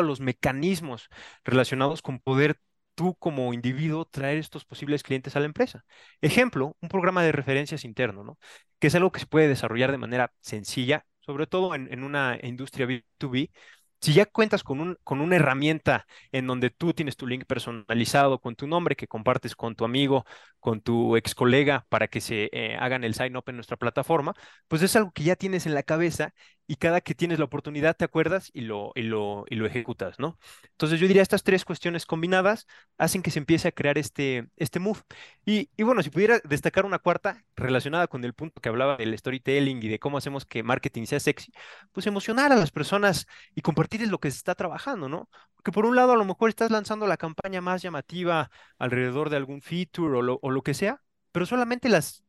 a 0.00 0.02
los 0.02 0.20
mecanismos 0.20 1.08
relacionados 1.44 2.02
con 2.02 2.18
poder 2.18 2.60
tú 2.96 3.14
como 3.16 3.54
individuo 3.54 4.04
traer 4.04 4.38
estos 4.38 4.64
posibles 4.64 5.04
clientes 5.04 5.36
a 5.36 5.40
la 5.40 5.46
empresa. 5.46 5.84
Ejemplo, 6.20 6.76
un 6.80 6.88
programa 6.88 7.22
de 7.22 7.30
referencias 7.32 7.84
interno, 7.84 8.24
¿no? 8.24 8.38
Que 8.80 8.88
es 8.88 8.94
algo 8.96 9.12
que 9.12 9.20
se 9.20 9.26
puede 9.26 9.46
desarrollar 9.48 9.92
de 9.92 9.98
manera 9.98 10.32
sencilla, 10.40 11.06
sobre 11.20 11.46
todo 11.46 11.74
en 11.74 12.02
una 12.02 12.38
industria 12.42 12.86
B2B, 12.86 13.50
si 14.00 14.12
ya 14.12 14.26
cuentas 14.26 14.62
con, 14.62 14.80
un, 14.80 14.98
con 15.04 15.20
una 15.20 15.36
herramienta 15.36 16.06
en 16.32 16.46
donde 16.46 16.70
tú 16.70 16.92
tienes 16.94 17.16
tu 17.16 17.26
link 17.26 17.44
personalizado 17.46 18.40
con 18.40 18.54
tu 18.56 18.66
nombre 18.66 18.96
que 18.96 19.08
compartes 19.08 19.56
con 19.56 19.74
tu 19.74 19.84
amigo, 19.84 20.24
con 20.60 20.80
tu 20.80 21.16
ex 21.16 21.34
colega 21.34 21.86
para 21.88 22.08
que 22.08 22.20
se 22.20 22.48
eh, 22.52 22.76
hagan 22.78 23.04
el 23.04 23.14
sign 23.14 23.36
up 23.36 23.44
en 23.48 23.56
nuestra 23.56 23.76
plataforma, 23.76 24.34
pues 24.68 24.82
es 24.82 24.94
algo 24.96 25.10
que 25.12 25.24
ya 25.24 25.36
tienes 25.36 25.66
en 25.66 25.74
la 25.74 25.82
cabeza 25.82 26.32
y 26.68 26.76
cada 26.76 27.00
que 27.00 27.16
tienes 27.16 27.40
la 27.40 27.46
oportunidad 27.46 27.96
te 27.96 28.04
acuerdas 28.04 28.50
y 28.54 28.60
lo, 28.62 28.92
y 28.94 29.02
lo, 29.02 29.44
y 29.50 29.56
lo 29.56 29.66
ejecutas, 29.66 30.20
¿no? 30.20 30.38
Entonces 30.72 31.00
yo 31.00 31.08
diría 31.08 31.22
estas 31.22 31.42
tres 31.42 31.64
cuestiones 31.64 32.06
combinadas 32.06 32.68
hacen 32.98 33.22
que 33.22 33.32
se 33.32 33.40
empiece 33.40 33.68
a 33.68 33.72
crear 33.72 33.98
este, 33.98 34.48
este 34.56 34.78
move. 34.80 35.00
Y, 35.44 35.70
y 35.76 35.82
bueno, 35.82 36.02
si 36.02 36.10
pudiera 36.10 36.40
destacar 36.44 36.84
una 36.86 36.98
cuarta 36.98 37.44
relacionada 37.56 38.06
con 38.08 38.24
el 38.24 38.34
punto 38.34 38.60
que 38.60 38.68
hablaba 38.68 38.96
del 38.96 39.16
storytelling 39.18 39.82
y 39.82 39.88
de 39.88 39.98
cómo 39.98 40.18
hacemos 40.18 40.44
que 40.46 40.62
marketing 40.62 41.06
sea 41.06 41.20
sexy, 41.20 41.52
pues 41.92 42.06
emocionar 42.06 42.52
a 42.52 42.56
las 42.56 42.70
personas 42.70 43.26
y 43.54 43.62
compartirles 43.62 44.10
lo 44.10 44.18
que 44.20 44.30
se 44.30 44.36
está 44.38 44.54
trabajando, 44.54 45.08
¿no? 45.08 45.28
Porque 45.56 45.72
por 45.72 45.86
un 45.86 45.96
lado 45.96 46.12
a 46.12 46.16
lo 46.16 46.24
mejor 46.24 46.48
estás 46.50 46.70
lanzando 46.70 47.06
la 47.06 47.16
campaña 47.16 47.60
más 47.60 47.82
llamativa 47.82 48.50
alrededor 48.78 49.30
de 49.30 49.36
algún 49.36 49.62
feature 49.62 50.18
o 50.18 50.22
lo, 50.22 50.38
o 50.42 50.50
lo 50.50 50.62
que 50.62 50.74
sea, 50.74 51.02
pero 51.32 51.46
solamente 51.46 51.88
las 51.88 52.24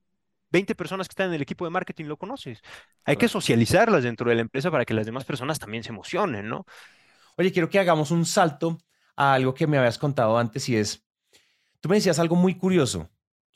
20 0.51 0.75
personas 0.75 1.07
que 1.07 1.13
están 1.13 1.29
en 1.29 1.35
el 1.35 1.41
equipo 1.41 1.65
de 1.65 1.71
marketing 1.71 2.05
lo 2.05 2.17
conoces. 2.17 2.61
Hay 3.05 3.17
que 3.17 3.27
socializarlas 3.27 4.03
dentro 4.03 4.29
de 4.29 4.35
la 4.35 4.41
empresa 4.41 4.71
para 4.71 4.85
que 4.85 4.93
las 4.93 5.05
demás 5.05 5.25
personas 5.25 5.59
también 5.59 5.83
se 5.83 5.89
emocionen, 5.89 6.49
¿no? 6.49 6.65
Oye, 7.37 7.51
quiero 7.51 7.69
que 7.69 7.79
hagamos 7.79 8.11
un 8.11 8.25
salto 8.25 8.77
a 9.15 9.33
algo 9.33 9.53
que 9.53 9.67
me 9.67 9.77
habías 9.77 9.97
contado 9.97 10.37
antes 10.37 10.67
y 10.69 10.75
es, 10.75 11.05
tú 11.79 11.89
me 11.89 11.95
decías 11.95 12.19
algo 12.19 12.35
muy 12.35 12.55
curioso, 12.55 13.09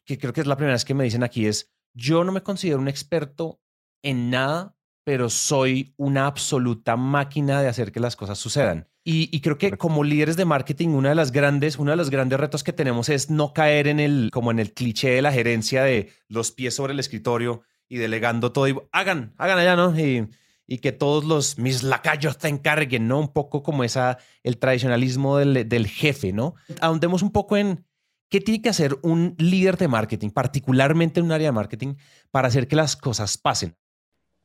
que 0.05 0.17
creo 0.17 0.33
que 0.33 0.41
es 0.41 0.47
la 0.47 0.55
primera 0.55 0.73
vez 0.73 0.85
que 0.85 0.93
me 0.93 1.03
dicen 1.03 1.23
aquí, 1.23 1.47
es, 1.47 1.73
yo 1.93 2.23
no 2.23 2.31
me 2.31 2.43
considero 2.43 2.79
un 2.79 2.87
experto 2.87 3.59
en 4.01 4.29
nada, 4.29 4.75
pero 5.03 5.29
soy 5.29 5.93
una 5.97 6.27
absoluta 6.27 6.95
máquina 6.95 7.61
de 7.61 7.67
hacer 7.67 7.91
que 7.91 7.99
las 7.99 8.15
cosas 8.15 8.37
sucedan. 8.37 8.87
Y, 9.03 9.29
y, 9.35 9.41
creo 9.41 9.57
que 9.57 9.77
como 9.77 10.03
líderes 10.05 10.37
de 10.37 10.45
marketing, 10.45 10.89
una 10.89 11.09
de 11.09 11.15
las 11.15 11.33
grandes, 11.33 11.77
uno 11.77 11.91
de 11.91 11.97
los 11.97 12.09
grandes 12.09 12.39
retos 12.39 12.63
que 12.63 12.71
tenemos 12.71 13.09
es 13.09 13.29
no 13.29 13.53
caer 13.53 13.87
en 13.87 13.99
el, 13.99 14.29
como 14.31 14.49
en 14.49 14.59
el 14.59 14.73
cliché 14.73 15.09
de 15.09 15.21
la 15.21 15.33
gerencia 15.33 15.83
de 15.83 16.13
los 16.29 16.51
pies 16.51 16.75
sobre 16.75 16.93
el 16.93 16.99
escritorio 16.99 17.63
y 17.89 17.97
delegando 17.97 18.53
todo 18.53 18.69
y 18.69 18.79
hagan, 18.93 19.33
hagan 19.37 19.59
allá, 19.59 19.75
¿no? 19.75 19.99
Y, 19.99 20.29
y 20.65 20.77
que 20.77 20.93
todos 20.93 21.25
los 21.25 21.57
mis 21.57 21.83
lacayos 21.83 22.37
te 22.37 22.47
encarguen, 22.47 23.07
¿no? 23.09 23.19
Un 23.19 23.33
poco 23.33 23.61
como 23.61 23.83
esa, 23.83 24.19
el 24.41 24.57
tradicionalismo 24.57 25.37
del, 25.37 25.67
del 25.67 25.87
jefe, 25.87 26.31
¿no? 26.31 26.55
Ahondemos 26.79 27.21
un 27.21 27.31
poco 27.31 27.57
en 27.57 27.85
qué 28.29 28.39
tiene 28.39 28.61
que 28.61 28.69
hacer 28.69 28.97
un 29.03 29.35
líder 29.37 29.77
de 29.77 29.87
marketing, 29.87 30.29
particularmente 30.29 31.19
en 31.19 31.25
un 31.25 31.33
área 31.33 31.49
de 31.49 31.51
marketing, 31.51 31.95
para 32.31 32.47
hacer 32.47 32.67
que 32.67 32.75
las 32.75 32.95
cosas 32.95 33.37
pasen. 33.37 33.75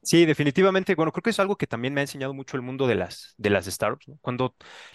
Sí, 0.02 0.25
definitivamente. 0.25 0.95
Bueno, 0.95 1.12
creo 1.12 1.23
que 1.23 1.31
es 1.31 1.40
algo 1.40 1.57
que 1.57 1.67
también 1.67 1.93
me 1.93 2.00
ha 2.00 2.05
enseñado 2.05 2.33
mucho 2.33 2.57
el 2.57 2.62
mundo 2.62 2.87
de 2.87 2.95
las, 2.95 3.35
de 3.37 3.50
las 3.50 3.67
startups. 3.67 4.07
Cuando 4.21 4.55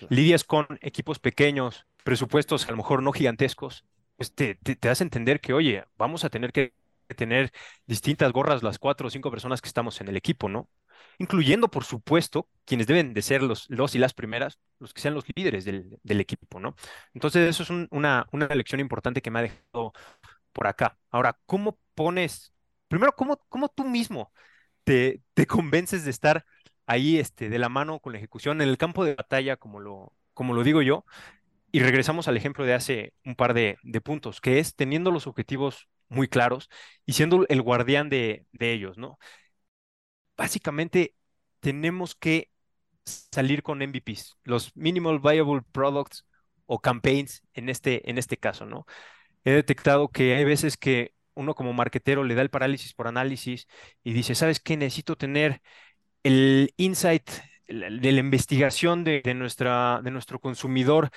lidias 0.10 0.44
con 0.44 0.66
equipos 0.82 1.20
pequeños, 1.20 1.86
presupuestos 2.04 2.68
a 2.68 2.72
lo 2.72 2.78
mejor 2.78 3.04
no 3.04 3.12
gigantescos, 3.12 3.86
pues 4.16 4.34
te, 4.34 4.56
te, 4.56 4.76
te 4.76 4.88
das 4.88 5.02
a 5.02 5.04
entender 5.04 5.40
que, 5.42 5.54
oye, 5.54 5.84
vamos 5.98 6.24
a 6.24 6.30
tener 6.30 6.52
que 6.52 6.74
tener 7.16 7.52
distintas 7.86 8.32
gorras 8.32 8.64
las 8.64 8.80
cuatro 8.80 9.08
o 9.08 9.10
cinco 9.12 9.30
personas 9.30 9.62
que 9.62 9.68
estamos 9.68 10.00
en 10.02 10.08
el 10.08 10.18
equipo, 10.18 10.50
¿no? 10.50 10.70
Incluyendo, 11.20 11.70
por 11.70 11.84
supuesto, 11.84 12.50
quienes 12.66 12.88
deben 12.88 13.14
de 13.14 13.22
ser 13.22 13.44
los, 13.44 13.66
los 13.70 13.94
y 13.94 14.00
las 14.00 14.14
primeras, 14.16 14.58
los 14.80 14.94
que 14.94 15.02
sean 15.02 15.14
los 15.14 15.26
líderes 15.36 15.64
del, 15.66 16.00
del 16.02 16.22
equipo, 16.22 16.60
¿no? 16.60 16.76
Entonces, 17.14 17.48
eso 17.50 17.62
es 17.64 17.70
una, 17.92 18.26
una 18.32 18.48
lección 18.48 18.80
importante 18.82 19.22
que 19.22 19.30
me 19.30 19.40
ha 19.40 19.42
dejado 19.44 19.94
por 20.54 20.68
acá. 20.68 20.98
Ahora, 21.12 21.40
¿cómo 21.46 21.80
pones, 21.96 22.54
primero, 22.88 23.14
cómo, 23.16 23.38
cómo 23.50 23.70
tú 23.70 23.84
mismo 23.86 24.32
te, 24.84 25.22
convences 25.48 26.06
de 26.06 26.12
estar 26.12 26.46
ahí 26.86 27.18
este, 27.18 27.50
de 27.50 27.60
la 27.60 27.70
mano 27.70 28.00
con 28.00 28.14
la 28.14 28.20
ejecución 28.20 28.62
en 28.62 28.70
el 28.70 28.78
campo 28.78 29.06
de 29.06 29.16
batalla, 29.16 29.58
como 29.58 29.80
lo, 29.80 30.14
como 30.34 30.54
lo 30.54 30.64
digo 30.64 30.82
yo? 30.82 31.06
Y 31.72 31.80
regresamos 31.82 32.28
al 32.28 32.38
ejemplo 32.38 32.66
de 32.66 32.74
hace 32.74 33.14
un 33.26 33.36
par 33.36 33.54
de, 33.54 33.78
de 33.84 34.02
puntos, 34.02 34.42
que 34.42 34.60
es 34.60 34.76
teniendo 34.76 35.12
los 35.12 35.28
objetivos 35.28 35.90
muy 36.10 36.28
claros 36.28 36.70
y 37.06 37.14
siendo 37.14 37.46
el 37.50 37.62
guardián 37.62 38.10
de, 38.10 38.46
de 38.52 38.74
ellos, 38.74 38.98
¿no? 38.98 39.18
Básicamente 40.38 41.16
tenemos 41.60 42.16
que 42.16 42.52
salir 43.06 43.64
con 43.64 43.82
MVPs, 43.82 44.38
los 44.44 44.76
Minimal 44.76 45.20
Viable 45.20 45.62
Products 45.72 46.26
o 46.66 46.80
campaigns 46.80 47.44
en 47.54 47.70
este, 47.70 48.10
en 48.10 48.18
este 48.18 48.38
caso, 48.38 48.66
¿no? 48.66 48.86
He 49.46 49.52
detectado 49.52 50.10
que 50.10 50.36
hay 50.36 50.46
veces 50.46 50.78
que 50.78 51.14
uno 51.36 51.56
como 51.56 51.74
marketero 51.74 52.24
le 52.24 52.36
da 52.36 52.42
el 52.42 52.50
parálisis 52.50 52.94
por 52.94 53.08
análisis 53.08 53.68
y 54.04 54.14
dice, 54.14 54.36
¿sabes 54.36 54.60
qué? 54.60 54.78
Necesito 54.78 55.16
tener 55.16 55.62
el 56.24 56.74
insight 56.78 57.30
de 57.68 58.12
la 58.12 58.20
investigación 58.20 59.04
de, 59.04 59.22
nuestra, 59.36 60.02
de 60.04 60.12
nuestro 60.12 60.40
consumidor 60.40 61.10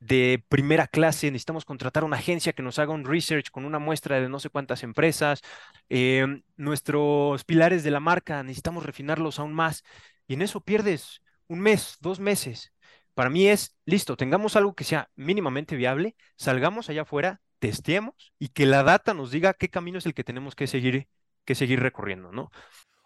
de 0.00 0.44
primera 0.48 0.86
clase, 0.86 1.30
necesitamos 1.30 1.64
contratar 1.64 2.04
una 2.04 2.18
agencia 2.18 2.52
que 2.52 2.62
nos 2.62 2.78
haga 2.78 2.92
un 2.92 3.04
research 3.04 3.50
con 3.50 3.64
una 3.64 3.78
muestra 3.78 4.20
de 4.20 4.28
no 4.28 4.38
sé 4.38 4.50
cuántas 4.50 4.82
empresas, 4.82 5.40
eh, 5.88 6.26
nuestros 6.56 7.44
pilares 7.44 7.84
de 7.84 7.90
la 7.90 8.00
marca, 8.00 8.42
necesitamos 8.42 8.84
refinarlos 8.84 9.38
aún 9.38 9.54
más, 9.54 9.82
y 10.26 10.34
en 10.34 10.42
eso 10.42 10.60
pierdes 10.60 11.22
un 11.46 11.60
mes, 11.60 11.96
dos 12.00 12.20
meses. 12.20 12.72
Para 13.14 13.30
mí 13.30 13.46
es, 13.48 13.76
listo, 13.86 14.16
tengamos 14.16 14.56
algo 14.56 14.74
que 14.74 14.84
sea 14.84 15.08
mínimamente 15.14 15.76
viable, 15.76 16.16
salgamos 16.36 16.90
allá 16.90 17.02
afuera, 17.02 17.40
testeemos 17.68 18.34
y 18.38 18.48
que 18.48 18.66
la 18.66 18.82
data 18.82 19.14
nos 19.14 19.30
diga 19.30 19.54
qué 19.54 19.70
camino 19.70 19.96
es 19.98 20.04
el 20.04 20.12
que 20.12 20.22
tenemos 20.22 20.54
que 20.54 20.66
seguir, 20.66 21.08
que 21.46 21.54
seguir 21.54 21.80
recorriendo, 21.80 22.30
¿no? 22.30 22.50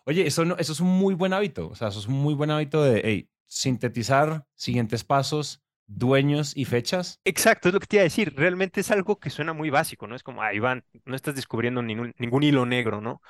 Oye, 0.04 0.26
eso, 0.26 0.44
no, 0.44 0.56
eso 0.56 0.72
es 0.72 0.80
un 0.80 0.88
muy 0.88 1.14
buen 1.14 1.32
hábito, 1.32 1.68
o 1.68 1.74
sea, 1.76 1.88
eso 1.88 2.00
es 2.00 2.06
un 2.06 2.14
muy 2.14 2.34
buen 2.34 2.50
hábito 2.50 2.82
de 2.82 3.02
hey, 3.04 3.28
sintetizar 3.46 4.46
siguientes 4.56 5.04
pasos, 5.04 5.62
dueños 5.86 6.56
y 6.56 6.64
fechas. 6.64 7.20
Exacto, 7.24 7.68
es 7.68 7.74
lo 7.74 7.78
que 7.78 7.86
te 7.86 7.96
iba 7.96 8.00
a 8.00 8.04
decir. 8.04 8.34
Realmente 8.34 8.80
es 8.80 8.90
algo 8.90 9.20
que 9.20 9.30
suena 9.30 9.52
muy 9.52 9.70
básico, 9.70 10.08
¿no? 10.08 10.16
Es 10.16 10.24
como, 10.24 10.42
ah, 10.42 10.52
Iván, 10.52 10.84
no 11.04 11.14
estás 11.14 11.36
descubriendo 11.36 11.82
ningún, 11.82 12.14
ningún 12.18 12.42
hilo 12.42 12.66
negro, 12.66 13.00
¿no? 13.00 13.22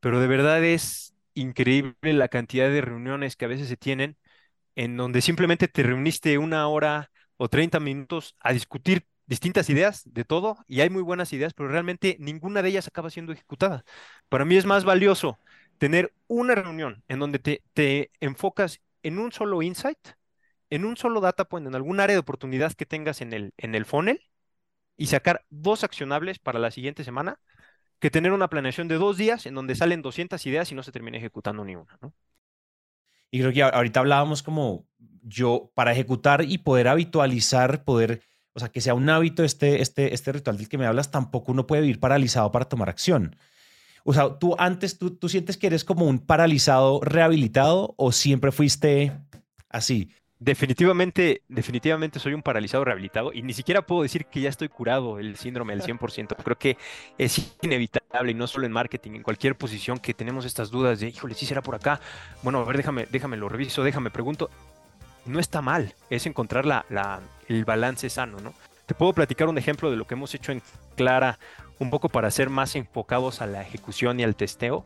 Pero 0.00 0.20
de 0.20 0.26
verdad 0.26 0.64
es 0.64 1.14
increíble 1.34 2.12
la 2.14 2.28
cantidad 2.28 2.70
de 2.70 2.80
reuniones 2.80 3.36
que 3.36 3.44
a 3.44 3.48
veces 3.48 3.68
se 3.68 3.76
tienen 3.76 4.16
en 4.74 4.96
donde 4.96 5.20
simplemente 5.20 5.68
te 5.68 5.82
reuniste 5.82 6.38
una 6.38 6.66
hora 6.68 7.10
o 7.36 7.48
30 7.48 7.78
minutos 7.80 8.36
a 8.40 8.52
discutir 8.52 9.06
distintas 9.26 9.70
ideas 9.70 10.02
de 10.04 10.24
todo 10.24 10.58
y 10.68 10.80
hay 10.80 10.90
muy 10.90 11.02
buenas 11.02 11.32
ideas, 11.32 11.54
pero 11.54 11.68
realmente 11.68 12.16
ninguna 12.20 12.62
de 12.62 12.70
ellas 12.70 12.88
acaba 12.88 13.10
siendo 13.10 13.32
ejecutada. 13.32 13.84
Para 14.28 14.44
mí 14.44 14.56
es 14.56 14.66
más 14.66 14.84
valioso 14.84 15.38
tener 15.78 16.12
una 16.28 16.54
reunión 16.54 17.02
en 17.08 17.18
donde 17.18 17.38
te, 17.38 17.62
te 17.74 18.10
enfocas 18.20 18.80
en 19.02 19.18
un 19.18 19.32
solo 19.32 19.62
insight 19.62 19.98
en 20.70 20.86
un 20.86 20.96
solo 20.96 21.20
data 21.20 21.44
point, 21.44 21.66
en 21.66 21.74
algún 21.74 22.00
área 22.00 22.16
de 22.16 22.20
oportunidad 22.20 22.72
que 22.72 22.86
tengas 22.86 23.20
en 23.20 23.34
el, 23.34 23.52
en 23.58 23.74
el 23.74 23.84
funnel 23.84 24.22
y 24.96 25.06
sacar 25.08 25.44
dos 25.50 25.84
accionables 25.84 26.38
para 26.38 26.58
la 26.58 26.70
siguiente 26.70 27.04
semana 27.04 27.40
que 28.00 28.10
tener 28.10 28.32
una 28.32 28.48
planeación 28.48 28.88
de 28.88 28.96
dos 28.96 29.16
días 29.18 29.46
en 29.46 29.54
donde 29.54 29.74
salen 29.74 30.02
200 30.02 30.44
ideas 30.46 30.72
y 30.72 30.74
no 30.74 30.82
se 30.82 30.92
termina 30.92 31.18
ejecutando 31.18 31.64
ni 31.64 31.76
una, 31.76 31.98
¿no? 32.00 32.14
Y 33.30 33.40
creo 33.40 33.52
que 33.52 33.62
ahorita 33.62 34.00
hablábamos 34.00 34.42
como 34.42 34.86
yo, 35.22 35.70
para 35.74 35.92
ejecutar 35.92 36.44
y 36.44 36.58
poder 36.58 36.88
habitualizar, 36.88 37.84
poder, 37.84 38.22
o 38.54 38.60
sea, 38.60 38.68
que 38.68 38.80
sea 38.80 38.94
un 38.94 39.08
hábito 39.08 39.44
este, 39.44 39.82
este, 39.82 40.14
este 40.14 40.32
ritual 40.32 40.58
del 40.58 40.68
que 40.68 40.78
me 40.78 40.86
hablas, 40.86 41.10
tampoco 41.10 41.52
uno 41.52 41.66
puede 41.66 41.82
vivir 41.82 42.00
paralizado 42.00 42.52
para 42.52 42.66
tomar 42.66 42.88
acción. 42.88 43.36
O 44.04 44.12
sea, 44.12 44.38
tú 44.38 44.56
antes, 44.58 44.98
tú, 44.98 45.10
tú 45.10 45.28
sientes 45.28 45.56
que 45.56 45.68
eres 45.68 45.84
como 45.84 46.06
un 46.06 46.18
paralizado 46.18 47.00
rehabilitado 47.02 47.94
o 47.96 48.12
siempre 48.12 48.52
fuiste 48.52 49.12
así? 49.68 50.10
Definitivamente, 50.38 51.42
definitivamente 51.48 52.18
soy 52.18 52.34
un 52.34 52.42
paralizado 52.42 52.84
rehabilitado 52.84 53.32
y 53.32 53.42
ni 53.42 53.52
siquiera 53.52 53.86
puedo 53.86 54.02
decir 54.02 54.26
que 54.26 54.40
ya 54.40 54.48
estoy 54.48 54.68
curado 54.68 55.20
el 55.20 55.36
síndrome 55.36 55.76
del 55.76 55.84
100%. 55.84 56.34
Creo 56.42 56.58
que 56.58 56.76
es 57.16 57.56
inevitable 57.62 58.32
y 58.32 58.34
no 58.34 58.48
solo 58.48 58.66
en 58.66 58.72
marketing, 58.72 59.12
en 59.12 59.22
cualquier 59.22 59.56
posición 59.56 60.00
que 60.00 60.14
tenemos 60.14 60.44
estas 60.44 60.72
dudas 60.72 60.98
de, 60.98 61.08
híjole, 61.10 61.34
sí 61.34 61.46
será 61.46 61.62
por 61.62 61.76
acá. 61.76 62.00
Bueno, 62.42 62.58
a 62.58 62.64
ver, 62.64 62.76
déjame, 62.76 63.06
déjame 63.08 63.36
lo 63.36 63.48
reviso, 63.48 63.84
déjame 63.84 64.10
pregunto. 64.10 64.50
No 65.24 65.38
está 65.38 65.62
mal, 65.62 65.94
es 66.10 66.26
encontrar 66.26 66.66
la, 66.66 67.20
el 67.48 67.64
balance 67.64 68.10
sano, 68.10 68.38
¿no? 68.40 68.52
Te 68.86 68.94
puedo 68.94 69.12
platicar 69.12 69.48
un 69.48 69.58
ejemplo 69.58 69.90
de 69.90 69.96
lo 69.96 70.06
que 70.06 70.14
hemos 70.14 70.34
hecho 70.34 70.52
en 70.52 70.62
Clara, 70.96 71.38
un 71.78 71.90
poco 71.90 72.08
para 72.08 72.30
ser 72.30 72.50
más 72.50 72.74
enfocados 72.74 73.40
a 73.40 73.46
la 73.46 73.62
ejecución 73.62 74.18
y 74.20 74.24
al 74.24 74.36
testeo. 74.36 74.84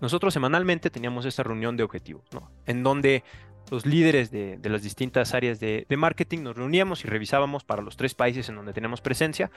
Nosotros 0.00 0.34
semanalmente 0.34 0.90
teníamos 0.90 1.24
esta 1.24 1.42
reunión 1.42 1.76
de 1.76 1.84
objetivos, 1.84 2.24
¿no? 2.32 2.50
En 2.66 2.82
donde 2.82 3.24
los 3.72 3.86
líderes 3.86 4.30
de, 4.30 4.58
las 4.64 4.82
distintas 4.82 5.32
áreas 5.32 5.58
de, 5.58 5.86
marketing 5.96 6.40
nos 6.42 6.56
reuníamos 6.56 7.06
y 7.06 7.08
revisábamos 7.08 7.64
para 7.64 7.80
los 7.80 7.96
tres 7.96 8.14
países 8.14 8.50
en 8.50 8.56
donde 8.56 8.74
tenemos 8.74 9.00
presencia 9.00 9.50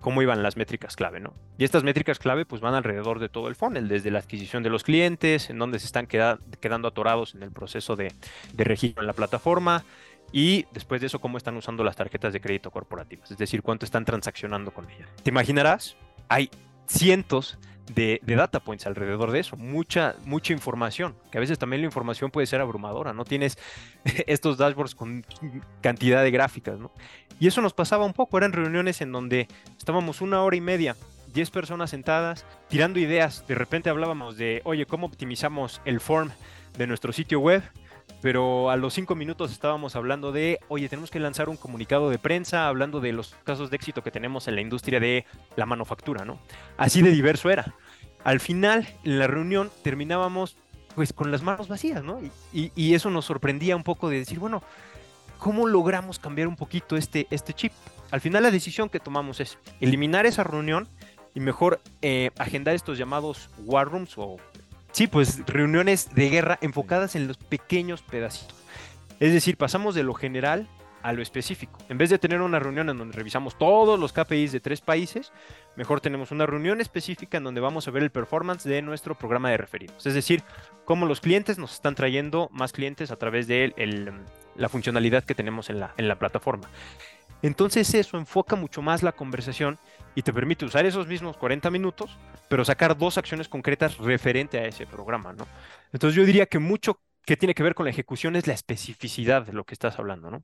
cómo 0.00 0.22
iban 0.22 0.40
las 0.44 0.56
métricas 0.56 0.94
clave, 0.94 1.18
¿no? 1.18 1.34
Y 1.58 1.64
estas 1.64 1.82
métricas 1.82 2.20
clave 2.20 2.46
pues 2.46 2.62
van 2.62 2.74
alrededor 2.74 3.18
de 3.18 3.28
todo 3.28 3.48
el 3.48 3.56
funnel, 3.56 3.88
desde 3.88 4.12
la 4.12 4.20
adquisición 4.20 4.62
de 4.62 4.70
los 4.70 4.84
clientes, 4.84 5.50
en 5.50 5.58
donde 5.58 5.80
se 5.80 5.86
están 5.86 6.06
queda, 6.06 6.38
quedando 6.60 6.86
atorados 6.86 7.34
en 7.34 7.42
el 7.42 7.50
proceso 7.50 7.96
de, 7.96 8.12
de 8.52 8.64
registro 8.64 9.02
en 9.02 9.08
la 9.08 9.14
plataforma, 9.14 9.84
y 10.30 10.66
después 10.72 11.00
de 11.00 11.08
eso 11.08 11.18
cómo 11.18 11.36
están 11.36 11.56
usando 11.56 11.82
las 11.82 11.96
tarjetas 11.96 12.32
de 12.32 12.40
crédito 12.40 12.70
corporativas, 12.70 13.32
es 13.32 13.38
decir, 13.38 13.62
cuánto 13.62 13.84
están 13.84 14.04
transaccionando 14.04 14.70
con 14.70 14.88
ellas. 14.88 15.08
Te 15.24 15.30
imaginarás, 15.30 15.96
hay 16.28 16.50
cientos 16.86 17.58
de, 17.94 18.20
de, 18.22 18.36
data 18.36 18.60
points 18.60 18.86
alrededor 18.86 19.30
de 19.30 19.40
eso, 19.40 19.56
mucha, 19.56 20.16
mucha 20.24 20.52
información, 20.52 21.14
que 21.30 21.38
a 21.38 21.40
veces 21.40 21.58
también 21.58 21.82
la 21.82 21.86
información 21.86 22.30
puede 22.30 22.46
ser 22.46 22.60
abrumadora, 22.60 23.12
no 23.12 23.24
tienes 23.24 23.58
estos 24.26 24.58
dashboards 24.58 24.94
con 24.94 25.24
cantidad 25.80 26.22
de 26.22 26.30
gráficas, 26.30 26.78
¿no? 26.78 26.92
Y 27.38 27.46
eso 27.46 27.60
nos 27.60 27.74
pasaba 27.74 28.04
un 28.04 28.12
poco, 28.12 28.38
eran 28.38 28.52
reuniones 28.52 29.00
en 29.00 29.12
donde 29.12 29.46
estábamos 29.78 30.20
una 30.20 30.42
hora 30.42 30.56
y 30.56 30.60
media, 30.60 30.96
10 31.34 31.50
personas 31.50 31.90
sentadas, 31.90 32.46
tirando 32.68 32.98
ideas, 32.98 33.46
de 33.46 33.54
repente 33.54 33.90
hablábamos 33.90 34.36
de, 34.36 34.62
oye, 34.64 34.86
¿cómo 34.86 35.06
optimizamos 35.06 35.80
el 35.84 36.00
form 36.00 36.30
de 36.78 36.86
nuestro 36.86 37.12
sitio 37.12 37.40
web? 37.40 37.62
Pero 38.22 38.70
a 38.70 38.76
los 38.76 38.94
cinco 38.94 39.14
minutos 39.14 39.52
estábamos 39.52 39.96
hablando 39.96 40.32
de, 40.32 40.58
oye, 40.68 40.88
tenemos 40.88 41.10
que 41.10 41.20
lanzar 41.20 41.48
un 41.48 41.56
comunicado 41.56 42.10
de 42.10 42.18
prensa 42.18 42.68
hablando 42.68 43.00
de 43.00 43.12
los 43.12 43.34
casos 43.44 43.70
de 43.70 43.76
éxito 43.76 44.02
que 44.02 44.10
tenemos 44.10 44.48
en 44.48 44.54
la 44.54 44.60
industria 44.60 45.00
de 45.00 45.24
la 45.56 45.66
manufactura, 45.66 46.24
¿no? 46.24 46.38
Así 46.76 47.02
de 47.02 47.10
diverso 47.10 47.50
era. 47.50 47.74
Al 48.24 48.40
final, 48.40 48.88
en 49.04 49.18
la 49.18 49.26
reunión, 49.26 49.70
terminábamos 49.82 50.56
pues 50.96 51.12
con 51.12 51.30
las 51.30 51.42
manos 51.42 51.68
vacías, 51.68 52.02
¿no? 52.02 52.20
Y, 52.52 52.94
eso 52.94 53.10
nos 53.10 53.26
sorprendía 53.26 53.76
un 53.76 53.82
poco 53.82 54.08
de 54.08 54.18
decir, 54.18 54.38
bueno, 54.38 54.62
¿cómo 55.38 55.66
logramos 55.66 56.18
cambiar 56.18 56.48
un 56.48 56.56
poquito 56.56 56.96
este, 56.96 57.26
este 57.30 57.52
chip? 57.52 57.72
Al 58.10 58.22
final 58.22 58.42
la 58.42 58.50
decisión 58.50 58.88
que 58.88 58.98
tomamos 58.98 59.40
es 59.40 59.58
eliminar 59.80 60.24
esa 60.24 60.42
reunión 60.42 60.88
y 61.34 61.40
mejor 61.40 61.80
eh, 62.00 62.30
agendar 62.38 62.74
estos 62.74 62.96
llamados 62.96 63.50
war 63.58 63.86
rooms 63.86 64.14
o 64.16 64.38
Sí, 64.96 65.08
pues 65.08 65.44
reuniones 65.44 66.14
de 66.14 66.30
guerra 66.30 66.58
enfocadas 66.62 67.16
en 67.16 67.28
los 67.28 67.36
pequeños 67.36 68.00
pedacitos. 68.00 68.56
Es 69.20 69.30
decir, 69.30 69.58
pasamos 69.58 69.94
de 69.94 70.02
lo 70.02 70.14
general 70.14 70.70
a 71.02 71.12
lo 71.12 71.20
específico. 71.20 71.78
En 71.90 71.98
vez 71.98 72.08
de 72.08 72.18
tener 72.18 72.40
una 72.40 72.60
reunión 72.60 72.88
en 72.88 72.96
donde 72.96 73.14
revisamos 73.14 73.58
todos 73.58 74.00
los 74.00 74.14
KPIs 74.14 74.52
de 74.52 74.60
tres 74.60 74.80
países, 74.80 75.34
mejor 75.76 76.00
tenemos 76.00 76.30
una 76.30 76.46
reunión 76.46 76.80
específica 76.80 77.36
en 77.36 77.44
donde 77.44 77.60
vamos 77.60 77.86
a 77.86 77.90
ver 77.90 78.04
el 78.04 78.10
performance 78.10 78.64
de 78.64 78.80
nuestro 78.80 79.14
programa 79.14 79.50
de 79.50 79.58
referidos. 79.58 80.06
Es 80.06 80.14
decir, 80.14 80.42
cómo 80.86 81.04
los 81.04 81.20
clientes 81.20 81.58
nos 81.58 81.74
están 81.74 81.94
trayendo 81.94 82.48
más 82.50 82.72
clientes 82.72 83.10
a 83.10 83.16
través 83.16 83.46
de 83.46 83.74
la 84.54 84.70
funcionalidad 84.70 85.24
que 85.24 85.34
tenemos 85.34 85.68
en 85.68 85.78
la, 85.78 85.92
en 85.98 86.08
la 86.08 86.18
plataforma. 86.18 86.70
Entonces 87.42 87.92
eso 87.92 88.16
enfoca 88.16 88.56
mucho 88.56 88.80
más 88.80 89.02
la 89.02 89.12
conversación 89.12 89.78
y 90.16 90.22
te 90.22 90.32
permite 90.32 90.64
usar 90.64 90.84
esos 90.86 91.06
mismos 91.06 91.36
40 91.36 91.70
minutos, 91.70 92.18
pero 92.48 92.64
sacar 92.64 92.96
dos 92.96 93.18
acciones 93.18 93.48
concretas 93.48 93.98
referente 93.98 94.58
a 94.58 94.64
ese 94.64 94.86
programa, 94.86 95.32
¿no? 95.34 95.46
Entonces 95.92 96.16
yo 96.16 96.24
diría 96.24 96.46
que 96.46 96.58
mucho 96.58 97.00
que 97.24 97.36
tiene 97.36 97.54
que 97.54 97.62
ver 97.62 97.74
con 97.74 97.84
la 97.84 97.90
ejecución 97.90 98.34
es 98.34 98.46
la 98.46 98.54
especificidad 98.54 99.44
de 99.44 99.52
lo 99.52 99.64
que 99.64 99.74
estás 99.74 99.98
hablando, 99.98 100.30
¿no? 100.30 100.42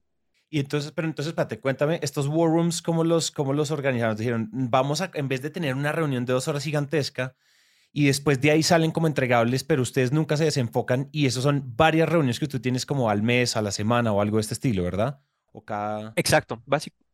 Y 0.50 0.60
entonces, 0.60 0.92
pero 0.92 1.08
entonces, 1.08 1.30
espérate, 1.30 1.58
cuéntame, 1.58 1.98
estos 2.02 2.26
war 2.26 2.50
rooms, 2.50 2.82
¿cómo 2.82 3.02
los, 3.02 3.30
cómo 3.30 3.54
los 3.54 3.70
organizaron? 3.70 4.14
Dijeron, 4.14 4.50
vamos 4.52 5.00
a, 5.00 5.10
en 5.14 5.26
vez 5.26 5.40
de 5.40 5.48
tener 5.48 5.74
una 5.74 5.90
reunión 5.90 6.26
de 6.26 6.34
dos 6.34 6.46
horas 6.46 6.62
gigantesca, 6.62 7.34
y 7.94 8.06
después 8.06 8.40
de 8.40 8.50
ahí 8.50 8.62
salen 8.62 8.90
como 8.90 9.06
entregables, 9.06 9.64
pero 9.64 9.80
ustedes 9.80 10.12
nunca 10.12 10.36
se 10.36 10.44
desenfocan 10.44 11.08
y 11.12 11.26
eso 11.26 11.40
son 11.40 11.76
varias 11.76 12.08
reuniones 12.08 12.40
que 12.40 12.48
tú 12.48 12.60
tienes 12.60 12.86
como 12.86 13.08
al 13.08 13.22
mes, 13.22 13.56
a 13.56 13.62
la 13.62 13.70
semana 13.70 14.12
o 14.12 14.20
algo 14.20 14.36
de 14.36 14.42
este 14.42 14.54
estilo, 14.54 14.82
¿verdad? 14.82 15.20
O 15.52 15.64
cada... 15.64 16.12
Exacto. 16.16 16.62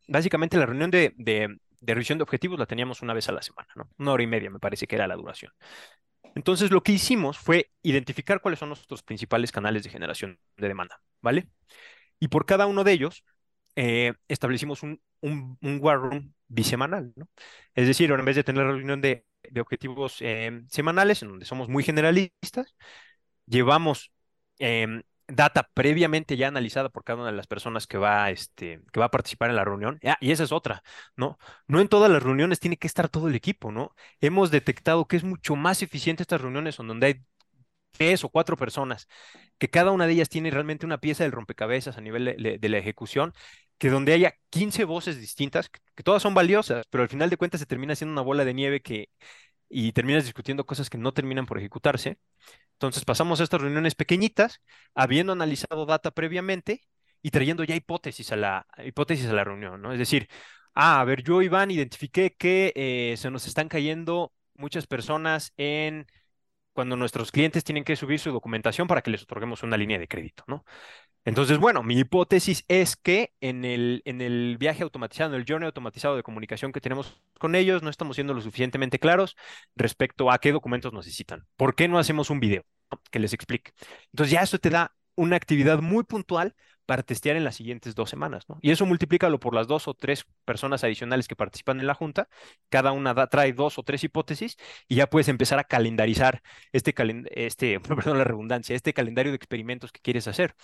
básicamente 0.07 0.57
la 0.57 0.65
reunión 0.65 0.89
de, 0.89 1.13
de, 1.17 1.59
revisión 1.81 2.17
de 2.17 2.23
objetivos 2.23 2.59
la 2.59 2.65
teníamos 2.65 3.01
una 3.01 3.13
vez 3.13 3.29
a 3.29 3.31
la 3.31 3.41
semana, 3.41 3.69
¿no? 3.75 3.89
Una 3.97 4.13
hora 4.13 4.23
y 4.23 4.27
media 4.27 4.49
me 4.49 4.59
parece 4.59 4.87
que 4.87 4.95
era 4.95 5.07
la 5.07 5.15
duración. 5.15 5.51
Entonces 6.35 6.71
lo 6.71 6.83
que 6.83 6.91
hicimos 6.91 7.37
fue 7.37 7.71
identificar 7.81 8.41
cuáles 8.41 8.59
son 8.59 8.69
nuestros 8.69 9.03
principales 9.03 9.51
canales 9.51 9.83
de 9.83 9.89
generación 9.89 10.39
de 10.57 10.67
demanda, 10.67 11.01
¿vale? 11.21 11.47
Y 12.19 12.27
por 12.29 12.45
cada 12.45 12.67
uno 12.67 12.83
de 12.83 12.91
ellos 12.93 13.23
eh, 13.75 14.13
establecimos 14.27 14.83
un, 14.83 15.01
un, 15.21 15.57
war 15.81 15.99
room 15.99 16.33
bisemanal, 16.47 17.13
¿no? 17.15 17.29
Es 17.75 17.87
decir, 17.87 18.11
en 18.11 18.25
vez 18.25 18.35
de 18.35 18.43
tener 18.43 18.65
reunión 18.65 19.01
de 19.01 19.25
de 19.43 19.61
objetivos 19.61 20.17
em, 20.21 20.67
semanales, 20.69 21.21
en 21.21 21.29
donde 21.29 21.45
somos 21.45 21.69
muy 21.69 21.83
generalistas. 21.83 22.75
Llevamos 23.45 24.11
em, 24.59 25.03
data 25.29 25.69
previamente 25.73 26.37
ya 26.37 26.47
analizada 26.47 26.89
por 26.89 27.03
cada 27.03 27.19
una 27.19 27.31
de 27.31 27.37
las 27.37 27.47
personas 27.47 27.87
que 27.87 27.97
va, 27.97 28.29
este, 28.31 28.81
que 28.91 28.99
va 28.99 29.07
a 29.07 29.11
participar 29.11 29.49
en 29.49 29.55
la 29.55 29.65
reunión. 29.65 29.99
Ah, 30.03 30.17
y 30.21 30.31
esa 30.31 30.43
es 30.43 30.51
otra, 30.51 30.83
¿no? 31.15 31.37
No 31.67 31.81
en 31.81 31.87
todas 31.87 32.11
las 32.11 32.23
reuniones 32.23 32.59
tiene 32.59 32.77
que 32.77 32.87
estar 32.87 33.09
todo 33.09 33.27
el 33.27 33.35
equipo, 33.35 33.71
¿no? 33.71 33.95
Hemos 34.21 34.51
detectado 34.51 35.07
que 35.07 35.17
es 35.17 35.23
mucho 35.23 35.55
más 35.55 35.81
eficiente 35.81 36.23
estas 36.23 36.41
reuniones 36.41 36.77
donde 36.77 37.07
hay 37.07 37.21
tres 37.91 38.23
o 38.23 38.29
cuatro 38.29 38.57
personas, 38.57 39.07
que 39.57 39.69
cada 39.69 39.91
una 39.91 40.07
de 40.07 40.13
ellas 40.13 40.29
tiene 40.29 40.51
realmente 40.51 40.85
una 40.85 40.99
pieza 40.99 41.23
del 41.23 41.31
rompecabezas 41.33 41.97
a 41.97 42.01
nivel 42.01 42.57
de 42.59 42.69
la 42.69 42.77
ejecución 42.77 43.33
que 43.79 43.89
donde 43.89 44.13
haya 44.13 44.35
15 44.49 44.83
voces 44.83 45.19
distintas, 45.19 45.69
que, 45.69 46.03
todas 46.03 46.21
son 46.21 46.33
valiosas, 46.33 46.85
pero 46.89 47.03
al 47.03 47.09
final 47.09 47.29
de 47.29 47.37
cuentas 47.37 47.61
se 47.61 47.65
termina 47.65 47.95
siendo 47.95 48.11
una 48.13 48.21
bola 48.21 48.45
de 48.45 48.53
nieve 48.53 48.81
que, 48.81 49.09
y 49.69 49.93
terminas 49.93 50.25
discutiendo 50.25 50.65
cosas 50.65 50.89
que 50.89 50.97
no 50.97 51.13
terminan 51.13 51.45
por 51.45 51.59
ejecutarse. 51.59 52.19
Entonces 52.73 53.05
pasamos 53.05 53.39
a 53.41 53.43
estas 53.43 53.61
reuniones 53.61 53.95
pequeñitas, 53.95 54.61
habiendo 54.95 55.33
analizado 55.33 55.85
data 55.85 56.11
previamente 56.11 56.81
y 57.21 57.31
trayendo 57.31 57.63
ya 57.63 57.75
hipótesis 57.75 58.31
a 58.31 58.35
la, 58.37 58.67
hipótesis 58.85 59.27
a 59.27 59.33
la 59.33 59.43
reunión, 59.43 59.81
¿no? 59.81 59.91
Es 59.93 59.99
decir, 59.99 60.29
ah, 60.73 61.01
a 61.01 61.03
ver, 61.05 61.23
yo, 61.23 61.41
Iván, 61.41 61.71
identifiqué 61.71 62.35
que 62.37 62.73
eh, 62.75 63.15
se 63.17 63.31
nos 63.31 63.47
están 63.47 63.69
cayendo 63.69 64.33
muchas 64.55 64.87
personas 64.87 65.53
en 65.57 66.07
cuando 66.73 66.95
nuestros 66.95 67.31
clientes 67.31 67.63
tienen 67.63 67.83
que 67.83 67.95
subir 67.95 68.19
su 68.19 68.31
documentación 68.31 68.87
para 68.87 69.01
que 69.01 69.11
les 69.11 69.23
otorguemos 69.23 69.63
una 69.63 69.77
línea 69.77 69.99
de 69.99 70.07
crédito, 70.07 70.43
¿no? 70.47 70.63
Entonces, 71.29 71.59
bueno, 71.59 71.83
mi 71.83 71.99
hipótesis 71.99 72.65
es 72.67 72.95
que 72.95 73.35
en 73.39 73.63
el, 73.63 74.01
en 74.05 74.19
el 74.19 74.57
viaje 74.57 74.81
automatizado, 74.81 75.35
en 75.35 75.39
el 75.39 75.45
journey 75.47 75.67
automatizado 75.67 76.15
de 76.15 76.23
comunicación 76.23 76.71
que 76.71 76.81
tenemos 76.81 77.21
con 77.37 77.53
ellos, 77.53 77.83
no 77.83 77.91
estamos 77.91 78.15
siendo 78.15 78.33
lo 78.33 78.41
suficientemente 78.41 78.97
claros 78.97 79.37
respecto 79.75 80.31
a 80.31 80.39
qué 80.39 80.51
documentos 80.51 80.91
necesitan. 80.91 81.45
¿Por 81.55 81.75
qué 81.75 81.87
no 81.87 81.99
hacemos 81.99 82.31
un 82.31 82.39
video 82.39 82.63
que 83.11 83.19
les 83.19 83.33
explique? 83.33 83.73
Entonces, 84.11 84.31
ya 84.31 84.41
eso 84.41 84.57
te 84.57 84.71
da 84.71 84.95
una 85.13 85.35
actividad 85.35 85.81
muy 85.81 86.03
puntual 86.03 86.55
para 86.87 87.03
testear 87.03 87.35
en 87.37 87.43
las 87.43 87.53
siguientes 87.57 87.93
dos 87.93 88.09
semanas, 88.09 88.49
¿no? 88.49 88.57
Y 88.63 88.71
eso 88.71 88.87
multiplícalo 88.87 89.39
por 89.39 89.53
las 89.53 89.67
dos 89.67 89.87
o 89.87 89.93
tres 89.93 90.25
personas 90.45 90.83
adicionales 90.83 91.27
que 91.27 91.35
participan 91.35 91.79
en 91.79 91.85
la 91.85 91.93
junta, 91.93 92.27
cada 92.69 92.91
una 92.91 93.13
trae 93.27 93.53
dos 93.53 93.77
o 93.77 93.83
tres 93.83 94.03
hipótesis 94.03 94.57
y 94.87 94.95
ya 94.95 95.07
puedes 95.07 95.27
empezar 95.27 95.59
a 95.59 95.65
calendarizar 95.65 96.41
este, 96.71 96.95
este, 97.35 97.79
perdón 97.81 98.17
la 98.17 98.23
redundancia, 98.23 98.75
este 98.75 98.93
calendario 98.93 99.31
de 99.31 99.35
experimentos 99.35 99.91
que 99.91 100.01
quieres 100.01 100.27
hacer. 100.27 100.55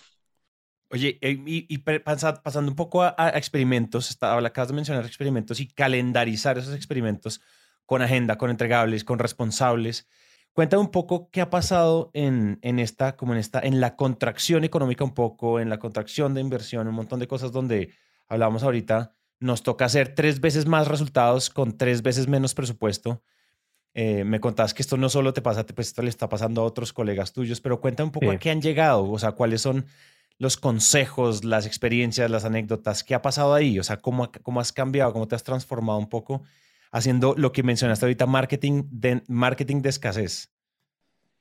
Oye, 0.96 1.20
eh, 1.22 1.38
y, 1.46 1.78
pasando 1.80 2.72
un 2.72 2.76
poco 2.78 3.04
a, 3.04 3.34
experimentos, 3.36 4.10
está, 4.10 4.38
acabas 4.38 4.70
de 4.70 4.76
mencionar 4.76 5.06
experimentos 5.06 5.60
y 5.60 5.68
calendarizar 5.68 6.58
esos 6.58 6.74
experimentos 6.74 7.42
con 7.86 8.02
agenda, 8.02 8.38
con 8.38 8.50
entregables, 8.50 9.04
con 9.04 9.20
responsables. 9.20 10.08
Cuéntame 10.54 10.82
un 10.82 10.92
poco 10.92 11.30
qué 11.32 11.42
ha 11.42 11.50
pasado 11.50 12.12
en, 12.14 12.60
en, 12.62 12.80
esta, 12.80 13.18
como 13.18 13.34
en 13.34 13.40
esta, 13.40 13.60
en 13.60 13.82
la 13.82 13.98
contracción 13.98 14.64
económica 14.64 15.04
un 15.04 15.14
poco, 15.14 15.60
en 15.60 15.70
la 15.70 15.80
contracción 15.80 16.34
de 16.34 16.40
inversión, 16.40 16.88
un 16.88 16.96
montón 16.96 17.20
de 17.20 17.28
cosas 17.28 17.52
donde 17.52 17.92
hablábamos 18.30 18.64
ahorita, 18.64 19.12
nos 19.42 19.64
toca 19.64 19.84
hacer 19.84 20.16
tres 20.16 20.40
veces 20.40 20.66
más 20.66 20.88
resultados 20.88 21.50
con 21.50 21.78
tres 21.78 22.04
veces 22.04 22.30
menos 22.30 22.54
presupuesto. 22.54 23.22
Eh, 23.94 24.24
me 24.24 24.40
contabas 24.40 24.74
que 24.74 24.82
esto 24.82 24.96
no 24.96 25.10
solo 25.10 25.34
te 25.34 25.42
pasa, 25.42 25.66
pues 25.66 25.90
esto 25.90 26.02
le 26.04 26.10
está 26.10 26.30
pasando 26.30 26.62
a 26.62 26.64
otros 26.64 26.94
colegas 26.94 27.34
tuyos, 27.34 27.60
pero 27.60 27.82
cuéntame 27.82 28.06
un 28.06 28.14
poco 28.14 28.32
a 28.32 28.38
qué 28.38 28.50
han 28.50 28.62
llegado, 28.62 29.12
o 29.12 29.20
sea, 29.20 29.34
cuáles 29.34 29.60
son 29.60 29.86
los 30.38 30.58
consejos, 30.58 31.44
las 31.44 31.66
experiencias, 31.66 32.30
las 32.30 32.46
anécdotas, 32.46 33.04
¿qué 33.04 33.16
ha 33.16 33.22
pasado 33.22 33.54
ahí? 33.54 33.80
O 33.80 33.84
sea, 33.84 33.98
¿cómo, 33.98 34.32
cómo 34.44 34.60
has 34.60 34.72
cambiado, 34.72 35.14
cómo 35.14 35.28
te 35.28 35.36
has 35.36 35.44
transformado 35.44 35.98
un 36.00 36.10
poco 36.10 36.44
haciendo 36.92 37.36
lo 37.38 37.52
que 37.52 37.64
mencionaste 37.64 38.06
ahorita, 38.06 38.26
marketing 38.26 38.84
de, 38.90 39.24
marketing 39.28 39.82
de 39.82 39.90
escasez? 39.90 40.52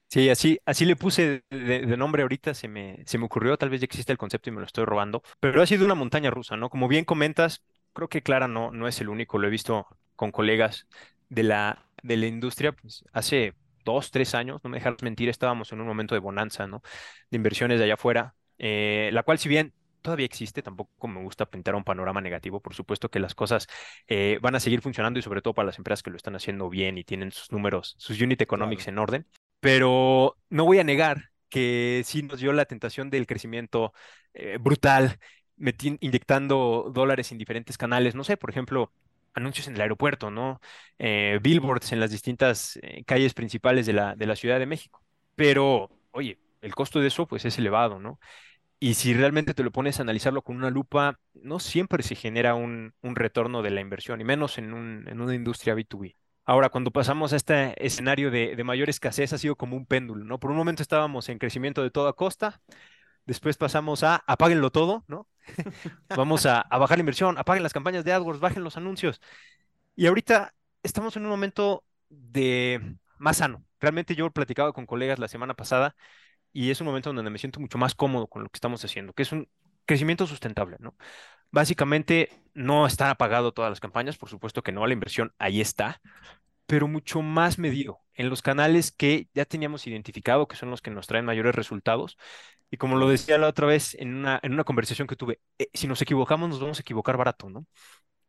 Sí, 0.09 0.31
así, 0.31 0.59
así 0.65 0.85
le 0.85 0.95
puse 0.95 1.43
de, 1.51 1.97
nombre 1.97 2.23
ahorita, 2.23 2.55
se 2.55 2.69
me, 2.69 3.03
se 3.05 3.19
me 3.19 3.25
ocurrió, 3.25 3.57
tal 3.57 3.71
vez 3.71 3.81
ya 3.81 3.87
existe 3.87 4.13
el 4.13 4.19
concepto 4.19 4.49
y 4.51 4.53
me 4.53 4.61
lo 4.61 4.67
estoy 4.67 4.85
robando, 4.85 5.23
pero 5.41 5.61
ha 5.61 5.67
sido 5.67 5.85
una 5.85 5.97
montaña 5.97 6.31
rusa, 6.31 6.57
¿no? 6.57 6.71
Como 6.71 6.87
bien 6.87 7.05
comentas, 7.05 7.65
creo 7.93 8.09
que 8.09 8.23
Clara 8.23 8.47
no, 8.47 8.71
no 8.71 8.87
es 8.87 9.01
el 9.01 9.09
único, 9.09 9.39
lo 9.39 9.49
he 9.49 9.51
visto 9.51 9.87
con 10.15 10.31
colegas 10.31 10.87
de 11.31 11.43
la, 11.43 11.89
de 12.03 12.17
la 12.17 12.27
industria, 12.27 12.73
pues 12.73 13.05
hace 13.13 13.55
dos, 13.85 14.13
tres 14.13 14.37
años, 14.37 14.61
no 14.63 14.71
me 14.71 14.79
dejas 14.79 14.95
mentir, 15.03 15.29
estábamos 15.29 15.73
en 15.73 15.81
un 15.81 15.87
momento 15.87 16.15
de 16.15 16.21
bonanza, 16.21 16.69
¿no? 16.69 16.83
De 17.31 17.37
inversiones 17.37 17.79
de 17.79 17.85
allá 17.87 17.95
afuera, 17.95 18.35
eh, 18.59 19.11
la 19.13 19.23
cual 19.23 19.39
si 19.39 19.49
bien 19.49 19.73
todavía 20.03 20.27
existe, 20.27 20.63
tampoco 20.63 21.09
me 21.09 21.23
gusta 21.23 21.47
pintar 21.47 21.75
un 21.75 21.85
panorama 21.85 22.21
negativo, 22.21 22.61
por 22.61 22.75
supuesto 22.75 23.11
que 23.11 23.19
las 23.21 23.35
cosas 23.35 23.67
eh, 24.07 24.39
van 24.43 24.55
a 24.55 24.61
seguir 24.61 24.83
funcionando 24.83 25.19
y 25.19 25.23
sobre 25.23 25.41
todo 25.41 25.55
para 25.55 25.67
las 25.67 25.79
empresas 25.79 26.03
que 26.03 26.11
lo 26.11 26.17
están 26.17 26.37
haciendo 26.37 26.69
bien 26.69 26.99
y 26.99 27.05
tienen 27.05 27.33
sus 27.33 27.51
números, 27.51 27.95
sus 27.99 28.21
unit 28.21 28.41
economics 28.41 28.87
en 28.89 28.99
orden, 28.99 29.27
pero 29.61 30.37
no 30.51 30.67
voy 30.67 30.79
a 30.79 30.85
negar 30.85 31.31
que 31.49 32.03
sí 32.05 32.23
nos 32.23 32.41
dio 32.41 32.53
la 32.53 32.67
tentación 32.67 33.09
del 33.11 33.27
crecimiento 33.27 33.95
eh, 34.35 34.59
brutal, 34.61 35.19
inyectando 35.57 36.91
dólares 36.93 37.33
en 37.33 37.39
diferentes 37.39 37.79
canales, 37.79 38.15
no 38.15 38.25
sé, 38.25 38.37
por 38.37 38.51
ejemplo, 38.51 38.93
anuncios 39.33 39.69
en 39.69 39.75
el 39.75 39.81
aeropuerto, 39.81 40.31
¿no? 40.31 40.61
billboards 40.99 41.93
en 41.93 42.01
las 42.01 42.11
distintas 42.11 42.79
calles 43.07 43.35
principales 43.35 43.87
de 43.87 43.93
la, 43.95 44.15
de 44.17 44.27
la 44.27 44.37
Ciudad 44.37 44.59
de 44.59 44.67
México. 44.67 45.03
Pero, 45.35 45.91
oye, 46.13 46.39
el 46.65 46.75
costo 46.75 47.01
de 47.01 47.09
eso 47.09 47.27
pues 47.27 47.45
es 47.45 47.59
elevado, 47.59 48.01
¿no? 48.01 48.19
Y 48.81 48.95
si 48.95 49.15
realmente 49.15 49.55
te 49.55 49.63
lo 49.63 49.71
pones 49.71 49.99
a 49.99 50.03
analizarlo 50.03 50.43
con 50.43 50.57
una 50.57 50.71
lupa, 50.71 51.19
no 51.35 51.59
siempre 51.59 52.03
se 52.03 52.17
genera 52.17 52.55
un, 52.55 52.93
retorno 53.03 53.63
de 53.63 53.71
la 53.71 53.81
inversión, 53.81 54.21
y 54.21 54.25
menos 54.25 54.59
en, 54.59 54.73
una 54.75 55.35
industria 55.35 55.75
B2B. 55.75 56.17
Ahora, 56.45 56.69
cuando 56.69 56.91
pasamos 56.91 57.33
a 57.33 57.37
este 57.37 57.75
escenario 57.85 58.31
de, 58.31 58.63
mayor 58.65 58.91
escasez, 58.91 59.33
ha 59.33 59.39
sido 59.39 59.57
como 59.57 59.77
un 59.77 59.87
péndulo, 59.87 60.25
¿no? 60.25 60.39
Por 60.39 60.51
un 60.51 60.57
momento 60.57 60.83
estábamos 60.83 61.29
en 61.29 61.39
crecimiento 61.39 61.83
de 61.83 61.91
toda 61.91 62.13
costa, 62.13 62.61
después 63.25 63.57
pasamos 63.57 64.03
a 64.03 64.23
apáguenlo 64.27 64.71
todo, 64.71 65.05
¿no? 65.09 65.29
Vamos 66.15 66.45
a, 66.47 66.61
a, 66.61 66.79
bajar 66.79 66.99
la 66.99 67.03
inversión, 67.03 67.39
apaguen 67.39 67.63
las 67.63 67.73
campañas 67.73 68.05
de 68.05 68.13
AdWords, 68.13 68.41
bajen 68.41 68.65
los 68.65 68.77
anuncios. 68.77 69.21
Y 69.97 70.07
ahorita 70.07 70.55
estamos 70.83 71.17
en 71.17 71.25
un 71.25 71.31
momento 71.31 71.85
de 72.11 72.97
más 73.19 73.39
sano. 73.39 73.65
Realmente 73.81 74.15
yo 74.15 74.27
he 74.27 74.31
platicado 74.31 74.73
con 74.73 74.87
colegas 74.87 75.19
la 75.19 75.29
semana 75.29 75.55
pasada 75.55 75.95
y 76.55 76.71
es 76.71 76.81
un 76.81 76.87
momento 76.87 77.13
donde 77.13 77.31
me 77.31 77.39
siento 77.39 77.61
mucho 77.61 77.79
más 77.79 77.95
cómodo 77.95 78.29
con 78.29 78.45
lo 78.45 78.49
que 78.49 78.57
estamos 78.57 78.83
haciendo, 78.85 79.13
que 79.13 79.25
es 79.25 79.33
un 79.33 79.49
crecimiento 79.87 80.27
sustentable, 80.27 80.77
¿no? 80.81 80.97
Básicamente 81.51 82.31
no 82.55 82.87
están 82.87 83.11
apagado 83.11 83.53
todas 83.53 83.71
las 83.71 83.81
campañas, 83.81 84.17
por 84.17 84.31
supuesto 84.31 84.63
que 84.63 84.73
no, 84.73 84.87
la 84.87 84.93
inversión 84.95 85.35
ahí 85.39 85.61
está, 85.61 86.01
pero 86.67 86.89
mucho 86.89 87.23
más 87.23 87.59
medido 87.59 88.01
en 88.15 88.31
los 88.31 88.41
canales 88.41 88.93
que 88.93 89.29
ya 89.35 89.45
teníamos 89.45 89.87
identificado, 89.87 90.49
que 90.49 90.57
son 90.57 90.71
los 90.71 90.81
que 90.81 90.91
nos 90.91 91.07
traen 91.09 91.25
mayores 91.25 91.55
resultados. 91.55 92.17
Y 92.71 92.77
como 92.77 92.97
lo 92.97 93.09
decía 93.09 93.37
la 93.39 93.49
otra 93.49 93.67
vez 93.67 93.95
en 93.95 94.15
una, 94.15 94.41
en 94.43 94.53
una 94.53 94.65
conversación 94.65 95.09
que 95.09 95.17
tuve, 95.17 95.41
eh, 95.59 95.69
si 95.75 95.89
nos 95.89 96.01
equivocamos 96.03 96.49
nos 96.49 96.61
vamos 96.61 96.79
a 96.79 96.83
equivocar 96.83 97.17
barato, 97.17 97.51
¿no? 97.51 97.67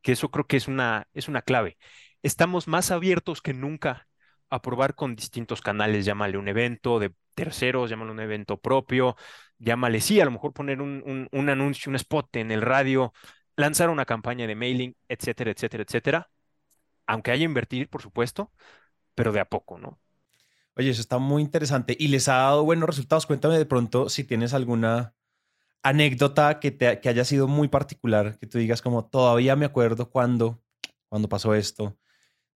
Que 0.01 0.13
eso 0.13 0.29
creo 0.31 0.47
que 0.47 0.57
es 0.57 0.67
una, 0.67 1.07
es 1.13 1.27
una 1.27 1.41
clave. 1.43 1.77
Estamos 2.23 2.67
más 2.67 2.91
abiertos 2.91 3.41
que 3.41 3.53
nunca 3.53 4.07
a 4.49 4.61
probar 4.61 4.95
con 4.95 5.15
distintos 5.15 5.61
canales, 5.61 6.05
llámale 6.05 6.37
un 6.37 6.47
evento 6.47 6.99
de 6.99 7.13
terceros, 7.35 7.89
llámale 7.89 8.11
un 8.11 8.19
evento 8.19 8.57
propio, 8.59 9.15
llámale, 9.59 10.01
sí, 10.01 10.19
a 10.19 10.25
lo 10.25 10.31
mejor 10.31 10.53
poner 10.53 10.81
un, 10.81 11.29
un, 11.31 11.49
anuncio, 11.49 11.89
un 11.89 11.95
spot 11.95 12.35
en 12.37 12.51
el 12.51 12.61
radio, 12.61 13.13
lanzar 13.55 13.89
una 13.89 14.05
campaña 14.05 14.47
de 14.47 14.55
mailing, 14.55 14.95
etcétera, 15.07 15.51
etcétera, 15.51 15.83
etcétera. 15.83 16.29
Aunque 17.07 17.31
haya 17.31 17.45
invertir, 17.45 17.89
por 17.89 18.01
supuesto, 18.01 18.51
pero 19.15 19.31
de 19.31 19.39
a 19.41 19.45
poco, 19.45 19.77
¿no? 19.77 19.99
Oye, 20.75 20.89
eso 20.89 21.01
está 21.01 21.19
muy 21.19 21.41
interesante 21.41 21.95
y 21.97 22.09
les 22.09 22.27
ha 22.27 22.35
dado 22.35 22.63
buenos 22.65 22.87
resultados. 22.89 23.25
Cuéntame 23.25 23.57
de 23.57 23.65
pronto 23.65 24.09
si 24.09 24.23
tienes 24.23 24.53
alguna 24.53 25.13
anécdota 25.83 26.59
que, 26.59 26.71
te, 26.71 26.99
que 26.99 27.09
haya 27.09 27.23
sido 27.23 27.47
muy 27.47 27.67
particular, 27.69 28.37
que 28.39 28.47
tú 28.47 28.57
digas 28.57 28.81
como 28.81 29.05
todavía 29.05 29.55
me 29.55 29.65
acuerdo 29.65 30.09
cuando, 30.09 30.61
cuando 31.09 31.29
pasó 31.29 31.53
esto 31.55 31.97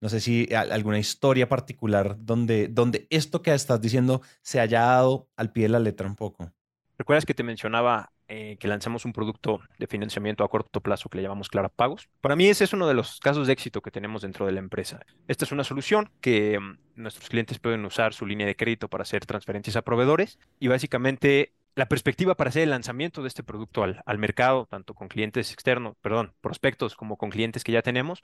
No 0.01 0.09
sé 0.09 0.21
si 0.21 0.47
alguna 0.53 0.99
historia 0.99 1.49
particular 1.49 2.15
donde, 2.19 2.67
donde 2.69 3.07
esto 3.09 3.41
que 3.41 3.53
estás 3.53 3.81
diciendo 3.81 4.21
se 4.41 4.59
haya 4.59 4.81
dado 4.81 5.27
al 5.35 5.51
pie 5.51 5.63
de 5.63 5.69
la 5.69 5.79
letra 5.79 6.07
un 6.07 6.15
poco. 6.15 6.53
¿Recuerdas 6.97 7.25
que 7.25 7.33
te 7.33 7.43
mencionaba 7.43 8.11
eh, 8.27 8.57
que 8.59 8.67
lanzamos 8.67 9.05
un 9.05 9.13
producto 9.13 9.61
de 9.77 9.87
financiamiento 9.87 10.43
a 10.43 10.49
corto 10.49 10.81
plazo 10.81 11.09
que 11.09 11.17
le 11.17 11.23
llamamos 11.23 11.49
Clara 11.49 11.69
Pagos? 11.69 12.09
Para 12.21 12.35
mí 12.35 12.47
ese 12.47 12.65
es 12.65 12.73
uno 12.73 12.87
de 12.87 12.93
los 12.93 13.19
casos 13.19 13.47
de 13.47 13.53
éxito 13.53 13.81
que 13.81 13.89
tenemos 13.89 14.21
dentro 14.21 14.45
de 14.45 14.51
la 14.51 14.59
empresa. 14.59 14.99
Esta 15.27 15.45
es 15.45 15.51
una 15.51 15.63
solución 15.63 16.11
que 16.21 16.59
mm, 16.59 17.01
nuestros 17.01 17.29
clientes 17.29 17.57
pueden 17.59 17.83
usar 17.85 18.13
su 18.13 18.25
línea 18.25 18.45
de 18.45 18.55
crédito 18.55 18.89
para 18.89 19.03
hacer 19.03 19.25
transferencias 19.25 19.75
a 19.77 19.81
proveedores 19.81 20.39
y 20.59 20.67
básicamente 20.67 21.53
la 21.79 21.87
perspectiva 21.87 22.35
para 22.35 22.49
hacer 22.49 22.63
el 22.63 22.71
lanzamiento 22.71 23.21
de 23.21 23.29
este 23.29 23.41
producto 23.41 23.83
al, 23.83 24.03
al, 24.05 24.17
mercado, 24.17 24.67
tanto 24.69 24.93
con 24.93 25.07
clientes 25.07 25.53
externos, 25.53 25.95
perdón, 26.01 26.35
prospectos 26.41 26.95
como 26.95 27.17
con 27.17 27.29
clientes 27.29 27.63
que 27.63 27.71
ya 27.71 27.81
tenemos, 27.81 28.21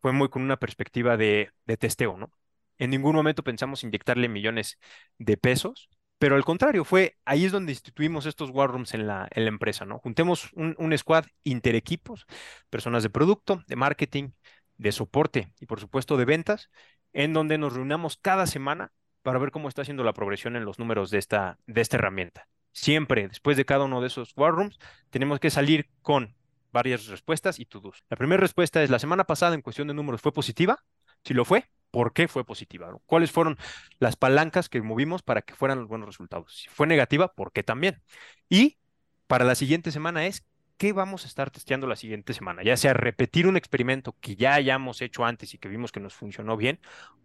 fue 0.00 0.12
muy 0.12 0.28
con 0.28 0.42
una 0.42 0.56
perspectiva 0.56 1.16
de, 1.16 1.50
de 1.66 1.76
testeo, 1.76 2.16
¿no? 2.16 2.32
En 2.78 2.90
ningún 2.90 3.16
momento 3.16 3.42
pensamos 3.42 3.82
inyectarle 3.82 4.28
millones 4.28 4.78
de 5.18 5.36
pesos, 5.36 5.90
pero 6.18 6.36
al 6.36 6.44
contrario, 6.44 6.84
fue 6.84 7.16
ahí 7.24 7.44
es 7.44 7.50
donde 7.50 7.72
instituimos 7.72 8.24
estos 8.26 8.50
war 8.50 8.70
rooms 8.70 8.94
en 8.94 9.08
la, 9.08 9.28
en 9.32 9.44
la 9.44 9.48
empresa, 9.48 9.84
¿no? 9.84 9.98
Juntemos 9.98 10.52
un, 10.52 10.76
un 10.78 10.96
squad 10.96 11.24
interequipos, 11.42 12.26
personas 12.70 13.02
de 13.02 13.10
producto, 13.10 13.64
de 13.66 13.74
marketing, 13.74 14.30
de 14.76 14.92
soporte 14.92 15.52
y 15.58 15.66
por 15.66 15.80
supuesto 15.80 16.16
de 16.16 16.24
ventas, 16.24 16.70
en 17.12 17.32
donde 17.32 17.58
nos 17.58 17.74
reunamos 17.74 18.16
cada 18.16 18.46
semana 18.46 18.92
para 19.22 19.40
ver 19.40 19.50
cómo 19.50 19.68
está 19.68 19.82
haciendo 19.82 20.04
la 20.04 20.12
progresión 20.12 20.54
en 20.54 20.64
los 20.64 20.78
números 20.78 21.10
de 21.10 21.18
esta, 21.18 21.58
de 21.66 21.80
esta 21.80 21.96
herramienta. 21.96 22.46
Siempre, 22.72 23.28
después 23.28 23.56
de 23.56 23.64
cada 23.64 23.84
uno 23.84 24.00
de 24.00 24.08
esos 24.08 24.32
war 24.36 24.52
rooms, 24.52 24.78
tenemos 25.10 25.40
que 25.40 25.50
salir 25.50 25.88
con 26.02 26.34
varias 26.72 27.06
respuestas 27.06 27.60
y 27.60 27.66
to-dos. 27.66 28.02
La 28.08 28.16
primera 28.16 28.40
respuesta 28.40 28.82
es, 28.82 28.90
la 28.90 28.98
semana 28.98 29.24
pasada 29.24 29.54
en 29.54 29.62
cuestión 29.62 29.88
de 29.88 29.94
números 29.94 30.22
fue 30.22 30.32
positiva. 30.32 30.82
Si 31.24 31.34
lo 31.34 31.44
fue, 31.44 31.68
por 31.90 32.14
qué 32.14 32.26
fue 32.26 32.44
positiva, 32.44 32.90
cuáles 33.06 33.30
fueron 33.30 33.58
las 33.98 34.16
palancas 34.16 34.68
que 34.68 34.80
movimos 34.80 35.22
para 35.22 35.42
que 35.42 35.54
fueran 35.54 35.78
los 35.78 35.88
buenos 35.88 36.08
resultados. 36.08 36.56
Si 36.56 36.68
fue 36.68 36.86
negativa, 36.86 37.34
¿por 37.34 37.52
qué 37.52 37.62
también? 37.62 38.02
Y 38.48 38.78
para 39.26 39.44
la 39.44 39.54
siguiente 39.54 39.92
semana 39.92 40.26
es 40.26 40.44
qué 40.78 40.92
vamos 40.92 41.24
a 41.24 41.28
estar 41.28 41.50
testeando 41.50 41.86
la 41.86 41.96
siguiente 41.96 42.32
semana, 42.32 42.62
ya 42.64 42.76
sea 42.76 42.94
repetir 42.94 43.46
un 43.46 43.56
experimento 43.56 44.16
que 44.20 44.34
ya 44.34 44.54
hayamos 44.54 45.00
hecho 45.02 45.24
antes 45.24 45.54
y 45.54 45.58
que 45.58 45.68
vimos 45.68 45.92
que 45.92 46.00
nos 46.00 46.14
funcionó 46.14 46.56
bien 46.56 46.80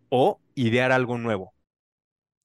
o 0.10 0.40
idear 0.54 0.92
algo 0.92 1.18
nuevo. 1.18 1.54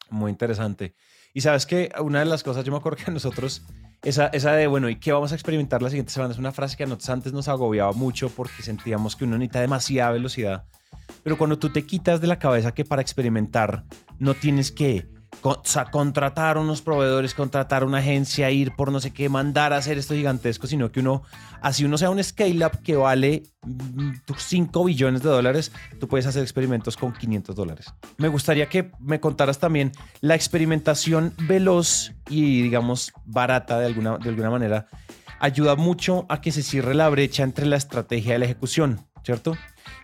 Muy 0.09 0.31
interesante. 0.31 0.95
Y 1.35 1.40
sabes 1.40 1.66
que 1.66 1.90
una 2.01 2.21
de 2.21 2.27
las 2.27 2.42
cosas, 2.42 2.64
yo 2.64 2.73
me 2.73 2.79
acuerdo 2.79 2.99
que 3.05 3.11
a 3.11 3.14
nosotros, 3.14 3.62
esa, 4.03 4.27
esa 4.29 4.53
de, 4.53 4.66
bueno, 4.66 4.88
¿y 4.88 4.97
qué 4.97 5.12
vamos 5.12 5.33
a 5.33 5.35
experimentar 5.35 5.83
la 5.83 5.90
siguiente 5.90 6.12
semana? 6.12 6.33
Es 6.33 6.38
una 6.38 6.53
frase 6.53 6.77
que 6.77 6.85
a 6.85 6.87
nosotros 6.87 7.11
antes 7.11 7.33
nos 7.33 7.49
agobiaba 7.49 7.92
mucho 7.92 8.29
porque 8.31 8.62
sentíamos 8.62 9.16
que 9.16 9.25
uno 9.25 9.38
necesita 9.38 9.61
demasiada 9.61 10.12
velocidad 10.12 10.64
pero 11.23 11.38
cuando 11.38 11.59
tú 11.59 11.71
te 11.71 11.85
quitas 11.85 12.21
de 12.21 12.27
la 12.27 12.38
cabeza 12.38 12.75
que 12.75 12.85
para 12.85 13.03
experimentar 13.03 13.85
no 14.18 14.35
tienes 14.35 14.73
que 14.73 15.07
contratar 15.40 16.59
unos 16.59 16.83
proveedores, 16.83 17.35
contratar 17.35 17.85
una 17.85 17.99
agencia, 17.99 18.51
ir 18.51 18.75
por 18.77 18.92
no 18.92 19.01
sé 19.01 19.12
qué, 19.12 19.29
mandar 19.29 19.73
a 19.73 19.79
hacer 19.79 19.99
esto 19.99 20.14
gigantesco, 20.14 20.66
sino 20.66 20.92
que 20.92 21.01
uno, 21.01 21.23
así 21.61 21.85
uno 21.85 21.99
sea 21.99 22.11
un 22.11 22.23
scale-up 22.23 22.83
que 22.83 22.97
vale 22.97 23.42
5 24.37 24.83
mm, 24.83 24.87
billones 24.87 25.23
de 25.23 25.31
dólares, 25.31 25.73
tú 25.99 26.07
puedes 26.07 26.27
hacer 26.27 26.42
experimentos 26.42 26.97
con 26.97 27.12
500 27.12 27.57
dólares. 27.57 27.87
Me 28.18 28.29
gustaría 28.29 28.68
que 28.68 28.92
me 29.01 29.21
contaras 29.21 29.59
también 29.59 29.92
la 30.21 30.35
experimentación 30.35 31.35
veloz 31.38 32.12
y, 32.29 32.62
digamos, 32.62 33.12
barata 33.25 33.81
de 33.81 33.87
alguna, 33.87 34.18
de 34.18 34.29
alguna 34.29 34.51
manera, 34.51 34.87
ayuda 35.40 35.75
mucho 35.75 36.25
a 36.29 36.40
que 36.40 36.53
se 36.53 36.62
cierre 36.62 36.95
la 36.95 37.09
brecha 37.09 37.42
entre 37.42 37.66
la 37.66 37.77
estrategia 37.77 38.37
y 38.37 38.38
la 38.38 38.45
ejecución, 38.45 39.07
¿cierto? 39.25 39.57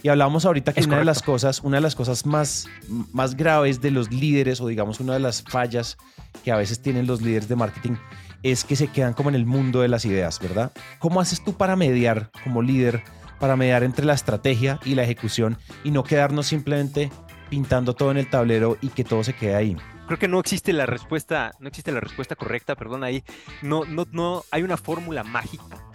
Y 0.02 0.08
hablábamos 0.08 0.44
ahorita 0.44 0.72
que 0.72 0.84
una 0.84 0.98
de 0.98 1.04
las 1.04 1.22
cosas, 1.22 1.60
una 1.60 1.78
de 1.78 1.80
las 1.80 1.96
cosas 1.96 2.24
más, 2.24 2.68
más 3.12 3.36
graves 3.36 3.80
de 3.80 3.90
los 3.90 4.12
líderes, 4.12 4.60
o 4.60 4.68
digamos 4.68 5.00
una 5.00 5.14
de 5.14 5.20
las 5.20 5.42
fallas 5.42 5.96
que 6.44 6.52
a 6.52 6.56
veces 6.56 6.80
tienen 6.80 7.06
los 7.06 7.20
líderes 7.20 7.48
de 7.48 7.56
marketing, 7.56 7.96
es 8.42 8.64
que 8.64 8.76
se 8.76 8.88
quedan 8.88 9.14
como 9.14 9.28
en 9.28 9.34
el 9.34 9.46
mundo 9.46 9.80
de 9.80 9.88
las 9.88 10.04
ideas, 10.04 10.38
¿verdad? 10.38 10.72
¿Cómo 11.00 11.20
haces 11.20 11.42
tú 11.42 11.54
para 11.54 11.74
mediar 11.74 12.30
como 12.44 12.62
líder, 12.62 13.02
para 13.40 13.56
mediar 13.56 13.82
entre 13.82 14.04
la 14.04 14.14
estrategia 14.14 14.78
y 14.84 14.94
la 14.94 15.02
ejecución 15.02 15.58
y 15.82 15.90
no 15.90 16.04
quedarnos 16.04 16.46
simplemente 16.46 17.10
pintando 17.50 17.94
todo 17.94 18.10
en 18.12 18.18
el 18.18 18.30
tablero 18.30 18.76
y 18.80 18.88
que 18.88 19.02
todo 19.02 19.24
se 19.24 19.34
quede 19.34 19.56
ahí? 19.56 19.76
Creo 20.06 20.18
que 20.18 20.28
no 20.28 20.38
existe 20.38 20.72
la 20.72 20.86
respuesta, 20.86 21.52
no 21.58 21.68
existe 21.68 21.90
la 21.90 22.00
respuesta 22.00 22.36
correcta, 22.36 22.76
perdón, 22.76 23.02
ahí 23.02 23.24
no, 23.62 23.84
no, 23.84 24.06
no 24.12 24.44
hay 24.52 24.62
una 24.62 24.76
fórmula 24.76 25.24
mágica 25.24 25.87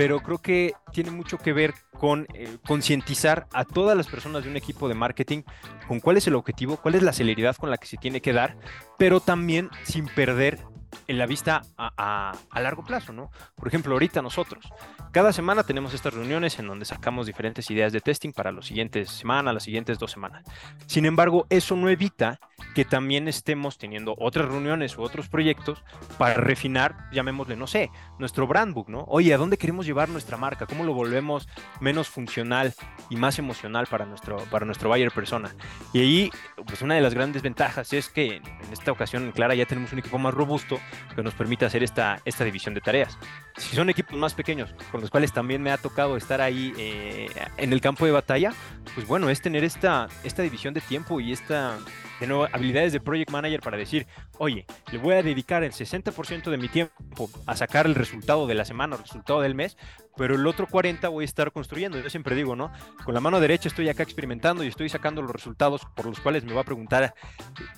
pero 0.00 0.20
creo 0.20 0.38
que 0.38 0.72
tiene 0.94 1.10
mucho 1.10 1.36
que 1.36 1.52
ver 1.52 1.74
con 1.98 2.26
eh, 2.32 2.56
concientizar 2.66 3.46
a 3.52 3.66
todas 3.66 3.94
las 3.94 4.06
personas 4.06 4.42
de 4.42 4.48
un 4.48 4.56
equipo 4.56 4.88
de 4.88 4.94
marketing 4.94 5.42
con 5.86 6.00
cuál 6.00 6.16
es 6.16 6.26
el 6.26 6.36
objetivo, 6.36 6.78
cuál 6.78 6.94
es 6.94 7.02
la 7.02 7.12
celeridad 7.12 7.54
con 7.56 7.68
la 7.68 7.76
que 7.76 7.86
se 7.86 7.98
tiene 7.98 8.22
que 8.22 8.32
dar, 8.32 8.56
pero 8.96 9.20
también 9.20 9.68
sin 9.82 10.06
perder 10.06 10.58
en 11.06 11.18
la 11.18 11.26
vista 11.26 11.62
a, 11.76 12.32
largo 12.54 12.84
plazo, 12.84 13.12
¿no? 13.12 13.30
Por 13.56 13.68
ejemplo, 13.68 13.92
ahorita 13.94 14.22
nosotros, 14.22 14.64
cada 15.12 15.32
semana 15.32 15.64
tenemos 15.64 15.94
estas 15.94 16.14
reuniones 16.14 16.58
en 16.58 16.66
donde 16.66 16.84
sacamos 16.84 17.26
diferentes 17.26 17.70
ideas 17.70 17.92
de 17.92 18.00
testing 18.00 18.32
para 18.32 18.52
las 18.52 18.66
siguientes 18.66 19.10
semanas, 19.10 19.54
las 19.54 19.62
siguientes 19.62 19.98
dos 19.98 20.10
semanas. 20.10 20.44
Sin 20.86 21.06
embargo, 21.06 21.46
eso 21.50 21.76
no 21.76 21.88
evita 21.88 22.38
que 22.74 22.84
también 22.84 23.28
estemos 23.28 23.78
teniendo 23.78 24.14
otras 24.18 24.48
reuniones 24.48 24.96
u 24.96 25.02
otros 25.02 25.28
proyectos 25.28 25.82
para 26.18 26.34
refinar, 26.34 27.08
llamémosle, 27.12 27.56
no 27.56 27.66
sé, 27.66 27.90
nuestro 28.18 28.46
brand 28.46 28.74
book, 28.74 28.88
¿no? 28.88 29.04
Oye, 29.08 29.34
¿a 29.34 29.38
dónde 29.38 29.58
queremos 29.58 29.86
llevar 29.86 30.08
nuestra 30.08 30.36
marca? 30.36 30.66
¿Cómo 30.66 30.84
lo 30.84 30.94
volvemos 30.94 31.48
menos 31.80 32.08
funcional 32.08 32.74
y 33.08 33.16
más 33.16 33.38
emocional 33.38 33.86
para 33.86 34.06
nuestro, 34.06 34.38
para 34.50 34.66
nuestro 34.66 34.88
buyer 34.88 35.10
persona? 35.10 35.54
Y 35.92 36.00
ahí, 36.00 36.30
pues 36.66 36.82
una 36.82 36.94
de 36.94 37.00
las 37.00 37.14
grandes 37.14 37.42
ventajas 37.42 37.92
es 37.92 38.08
que 38.08 38.36
en 38.36 38.72
esta 38.72 38.92
ocasión, 38.92 39.32
Clara, 39.32 39.54
ya 39.54 39.66
tenemos 39.66 39.92
un 39.92 39.98
equipo 39.98 40.18
más 40.18 40.34
robusto 40.34 40.79
que 41.14 41.22
nos 41.22 41.34
permite 41.34 41.64
hacer 41.64 41.82
esta, 41.82 42.20
esta 42.24 42.44
división 42.44 42.74
de 42.74 42.80
tareas. 42.80 43.18
Si 43.56 43.76
son 43.76 43.90
equipos 43.90 44.16
más 44.16 44.34
pequeños, 44.34 44.74
con 44.90 45.00
los 45.00 45.10
cuales 45.10 45.32
también 45.32 45.62
me 45.62 45.70
ha 45.70 45.76
tocado 45.76 46.16
estar 46.16 46.40
ahí 46.40 46.72
eh, 46.78 47.28
en 47.56 47.72
el 47.72 47.80
campo 47.80 48.06
de 48.06 48.12
batalla, 48.12 48.52
pues 48.94 49.06
bueno, 49.06 49.30
es 49.30 49.40
tener 49.40 49.64
esta, 49.64 50.08
esta 50.24 50.42
división 50.42 50.74
de 50.74 50.80
tiempo 50.80 51.20
y 51.20 51.32
esta 51.32 51.78
de 52.20 52.26
nuevo, 52.26 52.46
habilidades 52.52 52.92
de 52.92 53.00
Project 53.00 53.30
Manager 53.30 53.60
para 53.60 53.76
decir, 53.76 54.06
oye, 54.38 54.66
le 54.92 54.98
voy 54.98 55.14
a 55.14 55.22
dedicar 55.22 55.64
el 55.64 55.72
60% 55.72 56.50
de 56.50 56.56
mi 56.58 56.68
tiempo 56.68 57.30
a 57.46 57.56
sacar 57.56 57.86
el 57.86 57.94
resultado 57.94 58.46
de 58.46 58.54
la 58.54 58.64
semana, 58.64 58.96
el 58.96 59.02
resultado 59.02 59.40
del 59.40 59.54
mes, 59.54 59.76
pero 60.16 60.34
el 60.34 60.46
otro 60.46 60.66
40 60.66 61.08
voy 61.08 61.22
a 61.22 61.24
estar 61.24 61.50
construyendo. 61.50 61.98
Yo 61.98 62.10
siempre 62.10 62.36
digo, 62.36 62.54
¿no? 62.54 62.70
Con 63.04 63.14
la 63.14 63.20
mano 63.20 63.40
derecha 63.40 63.68
estoy 63.68 63.88
acá 63.88 64.02
experimentando 64.02 64.62
y 64.62 64.68
estoy 64.68 64.88
sacando 64.90 65.22
los 65.22 65.32
resultados 65.32 65.86
por 65.96 66.06
los 66.06 66.20
cuales 66.20 66.44
me 66.44 66.52
va 66.52 66.60
a 66.60 66.64
preguntar 66.64 67.14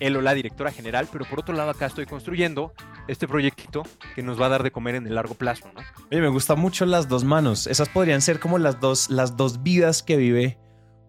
él 0.00 0.16
o 0.16 0.20
la 0.20 0.34
directora 0.34 0.72
general, 0.72 1.08
pero 1.12 1.24
por 1.24 1.40
otro 1.40 1.54
lado 1.54 1.70
acá 1.70 1.86
estoy 1.86 2.06
construyendo 2.06 2.72
este 3.06 3.28
proyectito 3.28 3.84
que 4.14 4.22
nos 4.22 4.40
va 4.40 4.46
a 4.46 4.50
dar 4.50 4.62
de 4.64 4.72
comer 4.72 4.96
en 4.96 5.06
el 5.06 5.14
largo 5.14 5.34
plazo, 5.34 5.70
¿no? 5.72 5.80
Oye, 6.10 6.20
me 6.20 6.28
gustan 6.28 6.58
mucho 6.58 6.84
las 6.84 7.08
dos 7.08 7.22
manos. 7.22 7.66
Esas 7.68 7.88
podrían 7.88 8.20
ser 8.20 8.40
como 8.40 8.58
las 8.58 8.80
dos, 8.80 9.08
las 9.08 9.36
dos 9.36 9.62
vidas 9.62 10.02
que 10.02 10.16
vive 10.16 10.58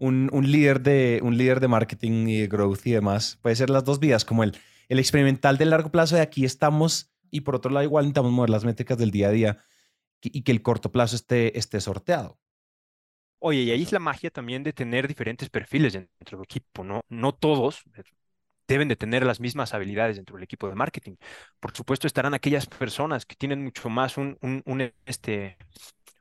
un, 0.03 0.51
líder 0.51 0.81
de, 0.81 1.19
un 1.23 1.37
líder 1.37 1.59
de 1.59 1.67
marketing 1.67 2.27
y 2.27 2.41
de 2.41 2.47
growth 2.47 2.85
y 2.85 2.91
demás. 2.91 3.39
Puede 3.41 3.55
ser 3.55 3.69
las 3.69 3.85
dos 3.85 3.99
vías, 3.99 4.25
como 4.25 4.43
el, 4.43 4.57
el 4.89 4.99
experimental 4.99 5.57
de 5.57 5.65
largo 5.65 5.91
plazo 5.91 6.15
de 6.15 6.21
aquí 6.21 6.45
estamos 6.45 7.13
y 7.31 7.41
por 7.41 7.55
otro 7.55 7.71
lado 7.71 7.85
igual 7.85 8.05
necesitamos 8.05 8.31
mover 8.31 8.49
las 8.49 8.65
métricas 8.65 8.97
del 8.97 9.11
día 9.11 9.29
a 9.29 9.31
día 9.31 9.57
y 10.21 10.43
que 10.43 10.51
el 10.51 10.61
corto 10.61 10.91
plazo 10.91 11.15
esté, 11.15 11.57
esté 11.57 11.79
sorteado. 11.81 12.37
Oye, 13.39 13.61
y 13.61 13.71
ahí 13.71 13.81
es 13.81 13.91
la 13.91 13.99
magia 13.99 14.29
también 14.29 14.63
de 14.63 14.71
tener 14.71 15.07
diferentes 15.07 15.49
perfiles 15.49 15.93
dentro 15.93 16.37
del 16.37 16.45
equipo, 16.45 16.83
¿no? 16.83 17.01
No 17.09 17.33
todos 17.33 17.83
deben 18.67 18.87
de 18.87 18.95
tener 18.95 19.25
las 19.25 19.41
mismas 19.41 19.73
habilidades 19.73 20.15
dentro 20.15 20.35
del 20.35 20.43
equipo 20.43 20.69
de 20.69 20.75
marketing. 20.75 21.15
Por 21.59 21.75
supuesto, 21.75 22.07
estarán 22.07 22.33
aquellas 22.33 22.67
personas 22.67 23.25
que 23.25 23.35
tienen 23.35 23.63
mucho 23.63 23.89
más 23.89 24.17
un, 24.17 24.37
un, 24.41 24.63
un 24.65 24.93
este, 25.05 25.57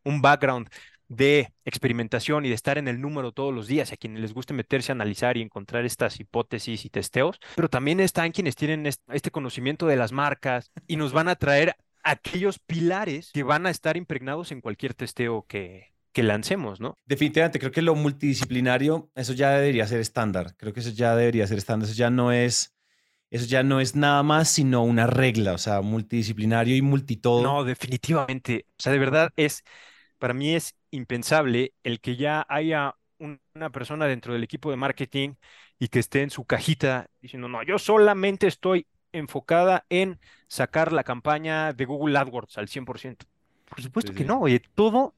un 0.04 0.20
background 0.20 0.68
de 1.14 1.52
experimentación 1.64 2.44
y 2.44 2.48
de 2.48 2.54
estar 2.54 2.78
en 2.78 2.88
el 2.88 3.00
número 3.00 3.32
todos 3.32 3.54
los 3.54 3.66
días, 3.66 3.92
a 3.92 3.96
quienes 3.96 4.20
les 4.20 4.32
guste 4.32 4.54
meterse 4.54 4.92
a 4.92 4.94
analizar 4.94 5.36
y 5.36 5.42
encontrar 5.42 5.84
estas 5.84 6.18
hipótesis 6.20 6.84
y 6.84 6.90
testeos, 6.90 7.38
pero 7.54 7.68
también 7.68 8.00
están 8.00 8.32
quienes 8.32 8.56
tienen 8.56 8.86
este 8.86 9.30
conocimiento 9.30 9.86
de 9.86 9.96
las 9.96 10.12
marcas 10.12 10.70
y 10.86 10.96
nos 10.96 11.12
van 11.12 11.28
a 11.28 11.36
traer 11.36 11.76
aquellos 12.02 12.58
pilares 12.58 13.30
que 13.32 13.42
van 13.42 13.66
a 13.66 13.70
estar 13.70 13.96
impregnados 13.96 14.52
en 14.52 14.60
cualquier 14.60 14.94
testeo 14.94 15.44
que, 15.46 15.92
que 16.12 16.22
lancemos, 16.22 16.80
¿no? 16.80 16.96
Definitivamente, 17.06 17.58
creo 17.58 17.72
que 17.72 17.82
lo 17.82 17.94
multidisciplinario, 17.94 19.10
eso 19.14 19.32
ya 19.32 19.50
debería 19.50 19.86
ser 19.86 20.00
estándar. 20.00 20.54
Creo 20.56 20.72
que 20.72 20.80
eso 20.80 20.90
ya 20.90 21.14
debería 21.16 21.46
ser 21.46 21.58
estándar. 21.58 21.88
Eso 21.88 21.96
ya 21.96 22.10
no 22.10 22.32
es, 22.32 22.74
eso 23.30 23.46
ya 23.46 23.62
no 23.62 23.80
es 23.80 23.96
nada 23.96 24.22
más, 24.22 24.48
sino 24.48 24.82
una 24.82 25.06
regla, 25.06 25.52
o 25.54 25.58
sea, 25.58 25.80
multidisciplinario 25.80 26.76
y 26.76 26.82
multitodo. 26.82 27.42
No, 27.42 27.64
definitivamente. 27.64 28.66
O 28.78 28.82
sea, 28.82 28.92
de 28.92 28.98
verdad 28.98 29.30
es, 29.36 29.62
para 30.22 30.34
mí 30.34 30.54
es 30.54 30.76
impensable 30.92 31.74
el 31.82 32.00
que 32.00 32.14
ya 32.14 32.46
haya 32.48 32.94
una 33.18 33.70
persona 33.72 34.06
dentro 34.06 34.32
del 34.32 34.44
equipo 34.44 34.70
de 34.70 34.76
marketing 34.76 35.34
y 35.80 35.88
que 35.88 35.98
esté 35.98 36.22
en 36.22 36.30
su 36.30 36.44
cajita 36.44 37.10
diciendo, 37.20 37.48
no, 37.48 37.64
yo 37.64 37.76
solamente 37.76 38.46
estoy 38.46 38.86
enfocada 39.10 39.84
en 39.88 40.20
sacar 40.46 40.92
la 40.92 41.02
campaña 41.02 41.72
de 41.72 41.86
Google 41.86 42.16
AdWords 42.16 42.56
al 42.56 42.68
100%. 42.68 43.26
Por 43.68 43.82
supuesto 43.82 44.14
que 44.14 44.24
no, 44.24 44.38
oye, 44.38 44.62
todo 44.76 45.16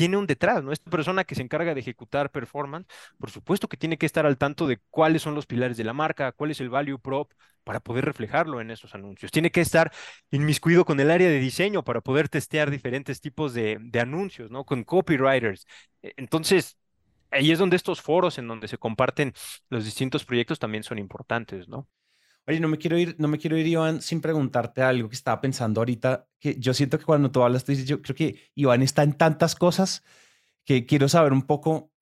tiene 0.00 0.16
un 0.16 0.26
detrás, 0.26 0.64
¿no? 0.64 0.72
Esta 0.72 0.90
persona 0.90 1.24
que 1.24 1.34
se 1.34 1.42
encarga 1.42 1.74
de 1.74 1.80
ejecutar 1.80 2.30
performance, 2.30 2.86
por 3.18 3.30
supuesto 3.30 3.68
que 3.68 3.76
tiene 3.76 3.98
que 3.98 4.06
estar 4.06 4.24
al 4.26 4.38
tanto 4.38 4.66
de 4.66 4.78
cuáles 4.90 5.20
son 5.22 5.34
los 5.34 5.46
pilares 5.46 5.76
de 5.76 5.84
la 5.84 5.92
marca, 5.92 6.32
cuál 6.32 6.50
es 6.50 6.60
el 6.60 6.70
value 6.70 6.98
prop 6.98 7.32
para 7.64 7.80
poder 7.80 8.04
reflejarlo 8.06 8.60
en 8.60 8.70
esos 8.70 8.94
anuncios. 8.94 9.30
Tiene 9.30 9.50
que 9.50 9.60
estar 9.60 9.92
inmiscuido 10.30 10.84
con 10.84 10.98
el 11.00 11.10
área 11.10 11.28
de 11.28 11.38
diseño 11.38 11.84
para 11.84 12.00
poder 12.00 12.28
testear 12.28 12.70
diferentes 12.70 13.20
tipos 13.20 13.52
de, 13.54 13.76
de 13.80 14.00
anuncios, 14.00 14.50
¿no? 14.50 14.64
Con 14.64 14.84
copywriters. 14.84 15.66
E, 16.02 16.14
entonces, 16.16 16.78
ahí 17.30 17.50
es 17.52 17.58
donde 17.58 17.76
estos 17.76 18.00
foros 18.02 18.38
en 18.38 18.48
donde 18.48 18.68
se 18.68 18.78
comparten 18.78 19.34
los 19.68 19.84
distintos 19.84 20.24
proyectos 20.24 20.58
también 20.58 20.84
son 20.84 20.98
importantes, 20.98 21.68
¿no? 21.68 21.88
Oye, 22.50 22.58
no 22.58 22.68
me 22.68 22.78
quiero 22.78 22.98
ir, 22.98 23.14
no 23.18 23.28
me 23.28 23.38
quiero 23.38 23.56
ir, 23.56 23.66
Iván, 23.68 24.02
sin 24.02 24.20
preguntarte 24.20 24.82
algo 24.82 25.08
que 25.08 25.14
estaba 25.14 25.40
pensando 25.40 25.80
ahorita, 25.80 26.26
que 26.40 26.58
yo 26.58 26.74
siento 26.74 26.98
que 26.98 27.04
cuando 27.04 27.30
tú 27.30 27.42
hablas, 27.44 27.64
tú 27.64 27.70
dices, 27.70 27.86
yo 27.86 28.02
creo 28.02 28.16
que 28.16 28.40
Iván 28.56 28.82
está 28.82 29.04
en 29.04 29.12
tantas 29.12 29.54
cosas 29.54 30.02
que 30.64 30.84
quiero 30.84 31.08
saber 31.08 31.32
un 31.32 31.42
poco, 31.42 31.92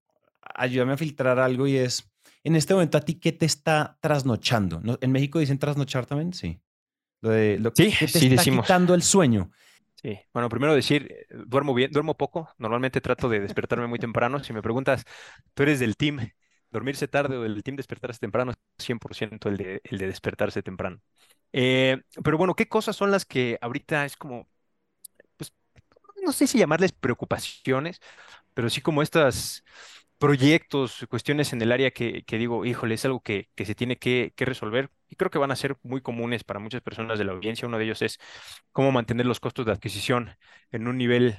ayúdame 0.55 0.95
a 0.95 0.97
filtrar 0.97 1.39
algo 1.39 1.67
y 1.67 1.77
es, 1.77 2.11
en 2.45 2.57
este 2.57 2.75
momento, 2.75 2.97
¿a 2.99 3.03
ti 3.03 3.15
qué 3.15 3.33
te 3.33 3.45
está 3.47 3.99
trasnochando? 4.01 4.81
¿En 5.01 5.13
México 5.13 5.39
dicen 5.39 5.59
trasnochar 5.59 6.07
también? 6.07 6.33
Sí. 6.33 6.61
Lo 7.21 7.31
de, 7.31 7.59
lo, 7.59 7.73
sí, 7.75 7.93
¿qué 7.99 8.07
te 8.07 8.19
está 8.19 8.37
decimos. 8.37 8.67
quitando 8.67 8.95
el 8.95 9.03
sueño? 9.03 9.51
Sí, 10.01 10.19
bueno, 10.33 10.49
primero 10.49 10.75
decir, 10.75 11.27
duermo 11.47 11.75
bien, 11.75 11.91
duermo 11.91 12.17
poco, 12.17 12.49
normalmente 12.59 13.01
trato 13.01 13.29
de 13.29 13.41
despertarme 13.41 13.89
muy 13.89 13.99
temprano. 13.99 14.43
Si 14.43 14.53
me 14.53 14.63
preguntas, 14.63 15.05
¿tú 15.55 15.65
eres 15.65 15.81
del 15.81 15.97
team 15.97 16.21
dormirse 16.71 17.09
tarde 17.09 17.37
o 17.37 17.43
del 17.43 17.63
team 17.63 17.77
despertarse 17.77 18.21
temprano, 18.21 18.53
100% 18.79 19.49
el 19.49 19.57
de, 19.57 19.81
el 19.85 19.99
de 19.99 20.07
despertarse 20.07 20.63
temprano. 20.63 21.01
Eh, 21.53 22.03
pero 22.23 22.39
bueno, 22.39 22.55
¿qué 22.55 22.69
cosas 22.69 22.97
son 22.97 23.11
las 23.11 23.25
que 23.25 23.59
ahorita 23.61 24.05
es 24.05 24.17
como, 24.17 24.49
pues, 25.37 25.53
no 26.25 26.33
sé 26.33 26.47
si 26.47 26.59
llamarles 26.59 26.93
preocupaciones, 26.93 28.01
pero 28.55 28.71
sí 28.71 28.81
como 28.83 29.03
estas 29.03 29.65
proyectos, 30.19 31.07
cuestiones 31.09 31.53
en 31.53 31.63
el 31.63 31.73
área 31.73 31.91
que, 31.93 32.25
que 32.25 32.39
digo, 32.39 32.65
híjole, 32.67 32.95
es 32.95 33.05
algo 33.05 33.21
que, 33.23 33.51
que 33.55 33.65
se 33.67 33.75
tiene 33.75 33.99
que, 33.99 34.33
que, 34.37 34.45
resolver 34.45 34.91
y 35.09 35.17
creo 35.17 35.31
que 35.31 35.39
van 35.39 35.53
a 35.53 35.57
ser 35.57 35.79
muy 35.83 36.01
comunes 36.03 36.45
para 36.45 36.61
muchas 36.61 36.83
personas 36.83 37.19
de 37.19 37.25
la 37.25 37.33
audiencia. 37.33 37.69
Uno 37.69 37.79
de 37.79 37.85
ellos 37.85 38.03
es 38.03 38.19
cómo 38.73 38.93
mantener 38.93 39.27
los 39.27 39.41
costos 39.41 39.67
de 39.67 39.73
adquisición 39.73 40.37
en 40.73 40.89
un 40.89 40.99
nivel, 40.99 41.39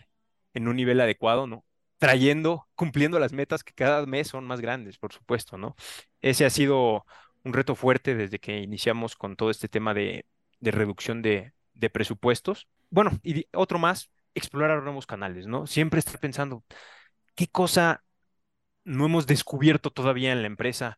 en 0.54 0.68
un 0.68 0.76
nivel 0.78 1.02
adecuado, 1.02 1.48
¿no? 1.48 1.66
Trayendo, 2.00 2.68
cumpliendo 2.76 3.20
las 3.20 3.34
metas 3.34 3.64
que 3.64 3.74
cada 3.74 4.06
mes 4.06 4.30
son 4.30 4.46
más 4.46 4.62
grandes, 4.62 4.98
por 4.98 5.14
supuesto, 5.14 5.58
¿no? 5.58 5.76
Ese 6.22 6.46
ha 6.46 6.50
sido 6.50 7.06
un 7.44 7.54
reto 7.54 7.76
fuerte 7.76 8.16
desde 8.16 8.40
que 8.40 8.60
iniciamos 8.60 9.16
con 9.16 9.36
todo 9.36 9.52
este 9.52 9.68
tema 9.68 9.94
de, 9.94 10.26
reducción 10.62 11.22
de, 11.22 11.54
presupuestos. 11.94 12.68
Bueno, 12.90 13.12
y 13.24 13.46
otro 13.54 13.80
más, 13.80 14.10
explorar 14.34 14.82
nuevos 14.82 15.06
canales, 15.06 15.46
¿no? 15.46 15.68
Siempre 15.68 16.00
estar 16.00 16.20
pensando, 16.20 16.64
¿qué 17.36 17.48
cosa 17.48 18.04
no 18.86 19.06
hemos 19.06 19.28
descubierto 19.28 19.92
todavía 19.92 20.32
en 20.32 20.42
la 20.42 20.48
empresa? 20.48 20.98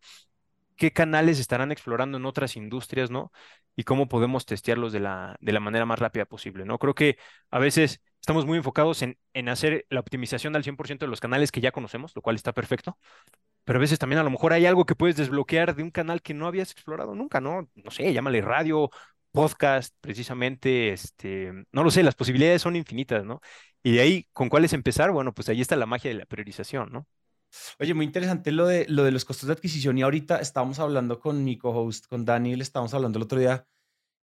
¿Qué 0.82 0.92
canales 0.92 1.40
estarán 1.40 1.72
explorando 1.72 2.18
en 2.18 2.26
otras 2.26 2.56
industrias, 2.58 3.12
¿no? 3.12 3.32
Y 3.76 3.84
cómo 3.84 4.08
podemos 4.08 4.48
testearlos 4.48 4.92
de 4.92 5.00
la, 5.00 5.38
de 5.40 5.52
la 5.52 5.60
manera 5.60 5.86
más 5.86 6.00
rápida 6.00 6.26
posible, 6.26 6.66
¿no? 6.66 6.80
Creo 6.80 6.96
que 6.96 7.18
a 7.52 7.60
veces 7.60 8.02
Estamos 8.22 8.46
muy 8.46 8.60
enfocados 8.60 9.02
en, 9.02 9.18
en 9.34 9.50
hacer 9.50 9.88
la 9.90 10.00
optimización 10.00 10.56
al 10.56 10.64
100% 10.64 11.06
de 11.06 11.10
los 11.10 11.20
canales 11.20 11.52
que 11.52 11.60
ya 11.60 11.72
conocemos, 11.72 12.16
lo 12.16 12.22
cual 12.22 12.36
está 12.36 12.54
perfecto. 12.54 13.00
Pero 13.64 13.80
a 13.80 13.82
veces 13.82 14.00
también 14.00 14.20
a 14.20 14.24
lo 14.24 14.30
mejor 14.30 14.54
hay 14.54 14.68
algo 14.68 14.86
que 14.86 14.96
puedes 14.96 15.16
desbloquear 15.18 15.76
de 15.76 15.84
un 15.84 15.92
canal 15.92 16.22
que 16.22 16.36
no 16.36 16.48
habías 16.48 16.72
explorado 16.72 17.16
nunca, 17.16 17.42
¿no? 17.42 17.70
No 17.76 17.92
sé, 17.92 18.14
llámale 18.14 18.42
radio, 18.42 18.92
podcast, 19.32 19.96
precisamente, 20.02 20.94
este, 20.94 21.52
no 21.72 21.84
lo 21.84 21.92
sé, 21.92 22.04
las 22.04 22.16
posibilidades 22.16 22.62
son 22.62 22.76
infinitas, 22.76 23.26
¿no? 23.26 23.42
Y 23.84 23.94
de 23.94 24.02
ahí, 24.02 24.28
¿con 24.34 24.50
cuáles 24.50 24.74
empezar? 24.74 25.12
Bueno, 25.12 25.34
pues 25.34 25.50
ahí 25.50 25.62
está 25.62 25.76
la 25.76 25.88
magia 25.88 26.12
de 26.12 26.18
la 26.18 26.26
priorización, 26.26 26.92
¿no? 26.92 27.08
Oye, 27.80 27.94
muy 27.94 28.06
interesante 28.06 28.52
lo 28.52 28.68
de, 28.68 28.86
lo 28.88 29.04
de 29.04 29.12
los 29.12 29.26
costos 29.26 29.48
de 29.48 29.54
adquisición 29.54 29.98
y 29.98 30.02
ahorita 30.02 30.40
estábamos 30.40 30.80
hablando 30.80 31.20
con 31.20 31.44
mi 31.44 31.58
co-host, 31.58 32.08
con 32.08 32.26
Daniel, 32.26 32.62
estábamos 32.62 32.94
hablando 32.94 33.18
el 33.18 33.24
otro 33.24 33.40
día, 33.40 33.68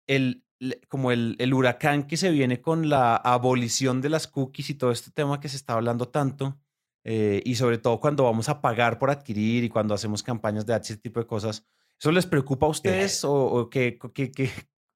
el, 0.07 0.45
como 0.87 1.11
el, 1.11 1.35
el, 1.39 1.53
huracán 1.53 2.07
que 2.07 2.17
se 2.17 2.31
viene 2.31 2.61
con 2.61 2.89
la 2.89 3.15
abolición 3.15 4.01
de 4.01 4.09
las 4.09 4.27
cookies 4.27 4.69
y 4.69 4.75
todo 4.75 4.91
este 4.91 5.11
tema 5.11 5.39
que 5.39 5.49
se 5.49 5.57
está 5.57 5.73
hablando 5.73 6.07
tanto, 6.07 6.59
eh, 7.09 7.41
y 7.45 7.55
sobre 7.55 7.77
todo 7.77 8.01
cuando 8.01 8.25
vamos 8.25 8.49
a 8.49 8.59
pagar 8.59 8.99
por 8.99 9.09
adquirir 9.09 9.63
y 9.63 9.69
cuando 9.69 9.93
hacemos 9.93 10.23
campañas 10.23 10.65
de 10.65 10.75
ese 10.75 10.97
tipo 10.97 11.21
de 11.21 11.25
cosas, 11.25 11.65
¿eso 11.97 12.11
les 12.11 12.25
preocupa 12.25 12.65
a 12.65 12.69
ustedes 12.69 13.23
o, 13.23 13.33
o 13.33 13.69
que, 13.69 13.97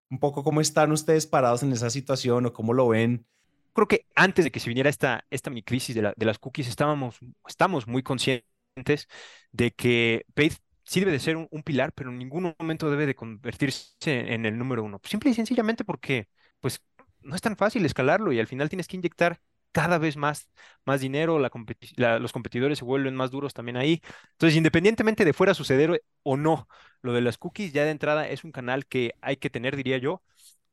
un 0.10 0.20
poco 0.20 0.44
cómo 0.44 0.60
están 0.60 0.91
ustedes 0.91 1.26
parados 1.26 1.63
en 1.63 1.72
esa 1.72 1.89
situación 1.89 2.46
o 2.46 2.52
cómo 2.52 2.74
lo 2.74 2.89
ven? 2.89 3.26
Creo 3.73 3.88
que 3.88 4.05
antes 4.15 4.45
de 4.45 4.51
que 4.51 4.60
se 4.60 4.69
viniera 4.69 4.89
esta, 4.89 5.25
esta 5.29 5.49
mi 5.49 5.63
crisis 5.63 5.95
de, 5.95 6.01
la, 6.01 6.13
de 6.15 6.25
las 6.25 6.39
cookies, 6.39 6.67
estábamos, 6.67 7.19
estamos 7.47 7.88
muy 7.88 8.03
conscientes 8.03 9.07
de 9.51 9.71
que 9.71 10.25
Paid 10.34 10.53
debe 10.99 11.12
de 11.12 11.19
ser 11.19 11.38
un, 11.38 11.63
pilar, 11.63 11.93
pero 11.93 12.10
en 12.10 12.17
ningún 12.17 12.53
momento 12.60 12.89
debe 12.89 13.05
de 13.05 13.15
convertirse 13.15 13.93
en, 14.03 14.45
el 14.45 14.57
número 14.57 14.84
uno. 14.84 14.99
Simple 15.03 15.29
y 15.29 15.34
sencillamente 15.34 15.86
porque, 15.86 16.27
pues, 16.60 16.81
no 17.21 17.36
es 17.36 17.41
tan 17.41 17.55
fácil 17.55 17.86
escalarlo 17.86 18.31
y 18.31 18.39
al 18.39 18.47
final 18.47 18.69
tienes 18.69 18.88
que 18.88 18.97
inyectar 18.97 19.39
cada 19.71 19.97
vez 19.99 20.17
más, 20.17 20.49
más 20.86 20.99
dinero, 20.99 21.39
los 21.39 22.31
competidores 22.34 22.79
se 22.79 22.86
vuelven 22.86 23.15
más 23.15 23.31
duros 23.31 23.53
también 23.53 23.77
ahí. 23.77 24.01
Entonces, 24.34 24.57
independientemente 24.57 25.23
de 25.23 25.34
fuera 25.34 25.53
suceder 25.53 26.03
o 26.23 26.36
no, 26.36 26.67
lo 27.01 27.13
de 27.13 27.21
las 27.21 27.38
cookies 27.38 27.71
ya 27.71 27.86
de 27.86 27.91
entrada 27.91 28.27
es 28.27 28.43
un 28.43 28.51
canal 28.51 28.86
que 28.86 29.13
hay 29.21 29.38
que 29.38 29.49
tener, 29.49 29.77
diría 29.77 29.97
yo, 29.97 30.23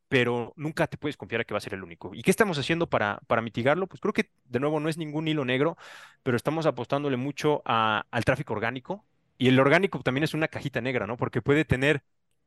pero 0.09 0.53
nunca 0.57 0.87
te 0.87 0.97
puedes 0.97 1.17
confiar 1.17 1.43
a 1.43 1.45
que 1.45 1.55
va 1.55 1.59
a 1.59 1.61
ser 1.61 1.75
el 1.75 1.83
único. 1.83 2.15
¿Y 2.15 2.23
qué 2.23 2.31
estamos 2.31 2.59
haciendo 2.59 2.89
para, 2.89 3.21
para 3.27 3.43
mitigarlo? 3.43 3.87
Pues 3.87 4.01
creo 4.01 4.13
que, 4.13 4.31
de 4.47 4.61
nuevo, 4.61 4.81
no 4.81 4.89
es 4.89 4.97
ningún 4.97 5.29
hilo 5.29 5.45
negro, 5.45 5.77
pero 6.23 6.37
estamos 6.37 6.67
apostándole 6.67 7.17
mucho 7.17 7.63
al 7.65 8.25
tráfico 8.25 8.55
orgánico, 8.55 9.05
y 9.39 9.49
el 9.49 9.61
orgánico 9.61 10.01
también 10.01 10.25
es 10.25 10.35
una 10.35 10.49
cajita 10.49 10.81
negra, 10.81 11.07
¿no? 11.07 11.17
Porque 11.17 11.43
puede 11.43 11.65
tener 11.65 12.03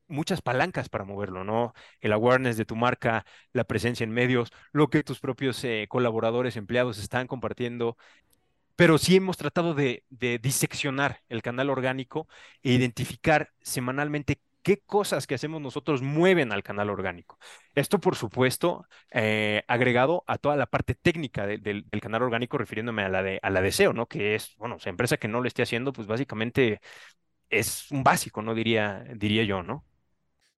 muchas 0.08 0.42
palancas 0.42 0.88
para 0.90 1.04
moverlo, 1.04 1.42
¿no? 1.44 1.74
El 2.00 2.12
awareness 2.12 2.56
de 2.58 2.66
tu 2.66 2.76
marca, 2.76 3.24
la 3.52 3.64
presencia 3.64 4.04
en 4.04 4.10
medios, 4.10 4.52
lo 4.72 4.90
que 4.90 5.02
tus 5.02 5.20
propios 5.20 5.62
eh, 5.64 5.86
colaboradores, 5.88 6.56
empleados 6.56 6.98
están 6.98 7.26
compartiendo. 7.26 7.96
Pero 8.76 8.98
sí 8.98 9.16
hemos 9.16 9.36
tratado 9.38 9.74
de, 9.74 10.04
de 10.10 10.38
diseccionar 10.38 11.22
el 11.28 11.42
canal 11.42 11.70
orgánico 11.70 12.28
e 12.62 12.72
identificar 12.72 13.52
semanalmente 13.62 14.40
qué 14.62 14.80
cosas 14.80 15.26
que 15.26 15.34
hacemos 15.34 15.60
nosotros 15.60 16.02
mueven 16.02 16.52
al 16.52 16.62
canal 16.62 16.90
orgánico. 16.90 17.38
Esto, 17.74 18.00
por 18.00 18.16
supuesto, 18.16 18.86
eh, 19.10 19.62
agregado 19.68 20.24
a 20.26 20.38
toda 20.38 20.56
la 20.56 20.66
parte 20.66 20.94
técnica 20.94 21.46
del 21.46 21.84
canal 22.00 22.22
orgánico, 22.22 22.58
refiriéndome 22.58 23.02
a 23.04 23.08
la 23.08 23.22
de, 23.22 23.38
a 23.42 23.50
la 23.50 23.60
de 23.60 23.68
SEO, 23.68 23.92
¿no? 23.92 24.06
Que 24.06 24.34
es, 24.34 24.54
bueno, 24.56 24.76
esa 24.76 24.90
empresa 24.90 25.16
que 25.16 25.28
no 25.28 25.40
lo 25.40 25.48
esté 25.48 25.62
haciendo, 25.62 25.92
pues 25.92 26.06
básicamente 26.06 26.80
es 27.50 27.90
un 27.90 28.02
básico, 28.04 28.42
¿no? 28.42 28.54
Diría, 28.54 29.04
diría 29.16 29.44
yo, 29.44 29.62
¿no? 29.62 29.84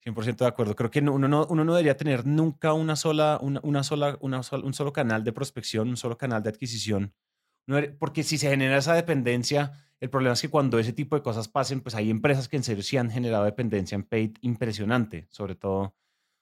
100% 0.02 0.44
de 0.44 0.50
acuerdo. 0.50 0.76
Creo 0.76 0.90
que 0.90 1.00
uno 1.00 1.28
no, 1.28 1.46
uno 1.48 1.64
no 1.64 1.74
debería 1.74 1.96
tener 1.96 2.26
nunca 2.26 2.74
una 2.74 2.96
sola, 2.96 3.38
una, 3.42 3.60
una 3.62 3.82
sola, 3.84 4.18
una 4.20 4.42
un 4.62 4.74
solo 4.74 4.92
canal 4.92 5.24
de 5.24 5.32
prospección, 5.32 5.88
un 5.88 5.96
solo 5.96 6.18
canal 6.18 6.42
de 6.42 6.50
adquisición. 6.50 7.14
Porque 7.98 8.22
si 8.22 8.36
se 8.38 8.50
genera 8.50 8.76
esa 8.78 8.94
dependencia, 8.94 9.72
el 10.04 10.10
problema 10.10 10.34
es 10.34 10.42
que 10.42 10.50
cuando 10.50 10.78
ese 10.78 10.92
tipo 10.92 11.16
de 11.16 11.22
cosas 11.22 11.48
pasen, 11.48 11.80
pues 11.80 11.94
hay 11.94 12.10
empresas 12.10 12.46
que 12.46 12.56
en 12.56 12.62
serio 12.62 12.82
sí 12.82 12.98
han 12.98 13.10
generado 13.10 13.44
dependencia 13.44 13.96
en 13.96 14.02
paid 14.02 14.36
impresionante, 14.42 15.26
sobre 15.30 15.54
todo, 15.54 15.94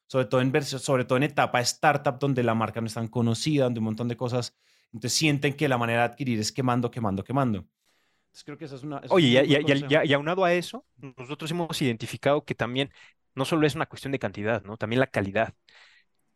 sobre 0.09 0.25
todo 0.25 0.41
en 0.41 0.65
sobre 0.65 1.05
todo 1.05 1.17
en 1.17 1.23
etapa 1.23 1.61
startup 1.61 2.19
donde 2.19 2.43
la 2.43 2.57
marca 2.57 2.81
no 2.81 2.89
es 2.89 2.95
tan 2.95 3.07
conocida, 3.07 3.63
donde 3.63 3.79
un 3.79 3.85
montón 3.85 4.09
de 4.09 4.17
cosas, 4.17 4.57
entonces 4.87 5.17
sienten 5.17 5.55
que 5.55 5.69
la 5.69 5.79
manera 5.79 6.01
de 6.01 6.07
adquirir 6.07 6.41
es 6.41 6.51
quemando, 6.51 6.91
quemando, 6.91 7.23
quemando. 7.23 7.59
Entonces 7.59 8.43
creo 8.45 8.59
que 8.59 8.65
esa 8.65 8.75
es 8.75 8.83
una... 8.83 9.01
Oye, 9.11 9.45
y, 9.47 10.13
aunado 10.13 10.45
a 10.45 10.53
eso, 10.53 10.85
nosotros 11.17 11.49
hemos 11.53 11.81
identificado 11.81 12.45
que 12.45 12.57
también 12.57 12.91
no 13.37 13.45
solo 13.45 13.65
es 13.65 13.77
una 13.77 13.87
cuestión 13.87 14.11
de 14.11 14.19
cantidad, 14.19 14.65
¿no? 14.65 14.77
También 14.77 14.99
la 14.99 15.07
calidad 15.07 15.55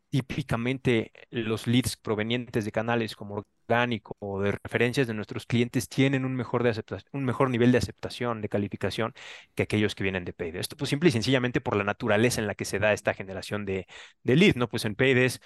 típicamente 0.09 1.11
los 1.29 1.67
leads 1.67 1.97
provenientes 1.97 2.63
de 2.63 2.71
canales 2.71 3.17
como 3.17 3.45
orgánico 3.67 4.15
o 4.19 4.41
de 4.41 4.51
referencias 4.51 5.07
de 5.07 5.13
nuestros 5.13 5.45
clientes 5.45 5.89
tienen 5.89 6.25
un 6.25 6.35
mejor, 6.35 6.63
de 6.63 6.83
un 7.11 7.25
mejor 7.25 7.49
nivel 7.49 7.71
de 7.71 7.77
aceptación, 7.79 8.41
de 8.41 8.49
calificación 8.49 9.13
que 9.55 9.63
aquellos 9.63 9.95
que 9.95 10.03
vienen 10.03 10.25
de 10.25 10.33
Paid. 10.33 10.55
Esto 10.55 10.77
pues 10.77 10.89
simple 10.89 11.09
y 11.09 11.11
sencillamente 11.11 11.61
por 11.61 11.75
la 11.75 11.83
naturaleza 11.83 12.41
en 12.41 12.47
la 12.47 12.55
que 12.55 12.65
se 12.65 12.79
da 12.79 12.93
esta 12.93 13.13
generación 13.13 13.65
de, 13.65 13.87
de 14.23 14.35
leads, 14.35 14.55
¿no? 14.55 14.69
Pues 14.69 14.85
en 14.85 14.95
Paid 14.95 15.17
es 15.17 15.41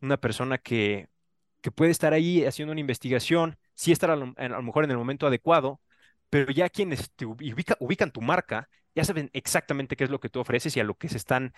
una 0.00 0.16
persona 0.18 0.58
que, 0.58 1.08
que 1.60 1.70
puede 1.70 1.90
estar 1.90 2.12
ahí 2.12 2.44
haciendo 2.44 2.72
una 2.72 2.80
investigación, 2.80 3.58
sí 3.74 3.92
estar 3.92 4.10
a 4.10 4.16
lo, 4.16 4.34
mejor 4.62 4.84
en 4.84 4.90
el 4.90 4.98
momento 4.98 5.26
adecuado, 5.26 5.80
pero 6.30 6.52
ya 6.52 6.68
quienes 6.70 7.10
te 7.12 7.26
ubican 7.26 8.10
tu 8.12 8.20
marca 8.20 8.68
ya 8.96 9.04
saben 9.04 9.30
exactamente 9.34 9.94
qué 9.94 10.04
es 10.04 10.10
lo 10.10 10.18
que 10.20 10.30
tú 10.30 10.40
ofreces 10.40 10.74
y 10.76 10.80
a 10.80 10.84
lo 10.84 10.94
que 10.94 11.10
se 11.10 11.18
están 11.18 11.52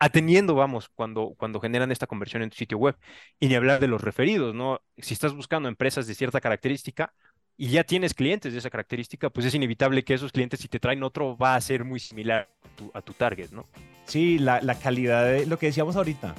ateniendo, 0.00 0.54
vamos, 0.54 0.88
cuando, 0.88 1.34
cuando 1.36 1.60
generan 1.60 1.92
esta 1.92 2.06
conversión 2.06 2.42
en 2.42 2.48
tu 2.48 2.56
sitio 2.56 2.78
web. 2.78 2.96
Y 3.38 3.48
ni 3.48 3.54
hablar 3.54 3.78
de 3.78 3.88
los 3.88 4.00
referidos, 4.00 4.54
¿no? 4.54 4.80
Si 4.96 5.12
estás 5.12 5.34
buscando 5.34 5.68
empresas 5.68 6.06
de 6.06 6.14
cierta 6.14 6.40
característica 6.40 7.12
y 7.58 7.68
ya 7.68 7.84
tienes 7.84 8.14
clientes 8.14 8.54
de 8.54 8.58
esa 8.58 8.70
característica, 8.70 9.28
pues 9.28 9.44
es 9.44 9.54
inevitable 9.54 10.02
que 10.02 10.14
esos 10.14 10.32
clientes, 10.32 10.60
si 10.60 10.68
te 10.68 10.80
traen 10.80 11.02
otro, 11.02 11.36
va 11.36 11.56
a 11.56 11.60
ser 11.60 11.84
muy 11.84 12.00
similar 12.00 12.48
a 12.94 13.02
tu, 13.02 13.12
target, 13.12 13.50
¿no? 13.50 13.66
Sí, 14.06 14.38
la, 14.38 14.62
la 14.62 14.78
calidad 14.78 15.26
de 15.26 15.44
lo 15.44 15.58
que 15.58 15.66
decíamos 15.66 15.94
ahorita. 15.94 16.34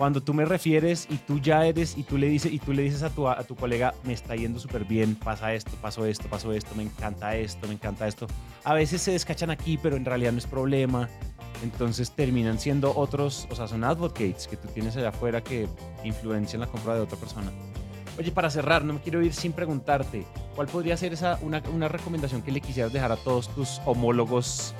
Cuando 0.00 0.22
tú 0.22 0.32
me 0.32 0.46
refieres 0.46 1.06
y 1.10 1.18
tú 1.18 1.40
ya 1.40 1.66
eres 1.66 1.98
y 1.98 2.04
tú 2.04 2.16
le 2.16 2.26
dices 2.26 2.50
y 2.50 2.58
tú 2.58 2.72
le 2.72 2.80
dices 2.80 3.02
a 3.02 3.10
tu, 3.10 3.28
a 3.28 3.44
tu 3.44 3.54
colega 3.54 3.92
me 4.02 4.14
está 4.14 4.34
yendo 4.34 4.58
súper 4.58 4.86
bien, 4.86 5.14
pasa 5.14 5.52
esto, 5.52 5.72
pasó 5.82 6.06
esto, 6.06 6.26
pasó 6.26 6.54
esto, 6.54 6.74
me 6.74 6.84
encanta 6.84 7.36
esto, 7.36 7.66
me 7.68 7.74
encanta 7.74 8.08
esto. 8.08 8.26
A 8.64 8.72
veces 8.72 9.02
se 9.02 9.12
descachan 9.12 9.50
aquí, 9.50 9.76
pero 9.76 9.96
en 9.96 10.06
realidad 10.06 10.32
no 10.32 10.38
es 10.38 10.46
problema. 10.46 11.10
Entonces 11.62 12.12
terminan 12.12 12.58
siendo 12.58 12.96
otros, 12.96 13.46
o 13.50 13.54
sea, 13.54 13.68
son 13.68 13.84
advocates 13.84 14.48
que 14.48 14.56
tú 14.56 14.68
tienes 14.68 14.96
allá 14.96 15.10
afuera 15.10 15.42
que 15.42 15.68
influencian 16.02 16.60
la 16.60 16.66
compra 16.66 16.94
de 16.94 17.02
otra 17.02 17.18
persona. 17.18 17.52
Oye, 18.18 18.32
para 18.32 18.48
cerrar, 18.48 18.82
no 18.82 18.94
me 18.94 19.00
quiero 19.00 19.20
ir 19.20 19.34
sin 19.34 19.52
preguntarte, 19.52 20.24
¿cuál 20.54 20.66
podría 20.68 20.96
ser 20.96 21.12
esa, 21.12 21.38
una, 21.42 21.62
una 21.74 21.88
recomendación 21.88 22.40
que 22.40 22.52
le 22.52 22.62
quisieras 22.62 22.94
dejar 22.94 23.12
a 23.12 23.16
todos 23.16 23.54
tus 23.54 23.82
homólogos 23.84 24.74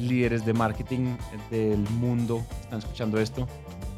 líderes 0.00 0.44
de 0.44 0.54
marketing 0.54 1.16
del 1.52 1.78
mundo 2.00 2.44
que 2.48 2.62
están 2.62 2.80
escuchando 2.80 3.20
esto? 3.20 3.46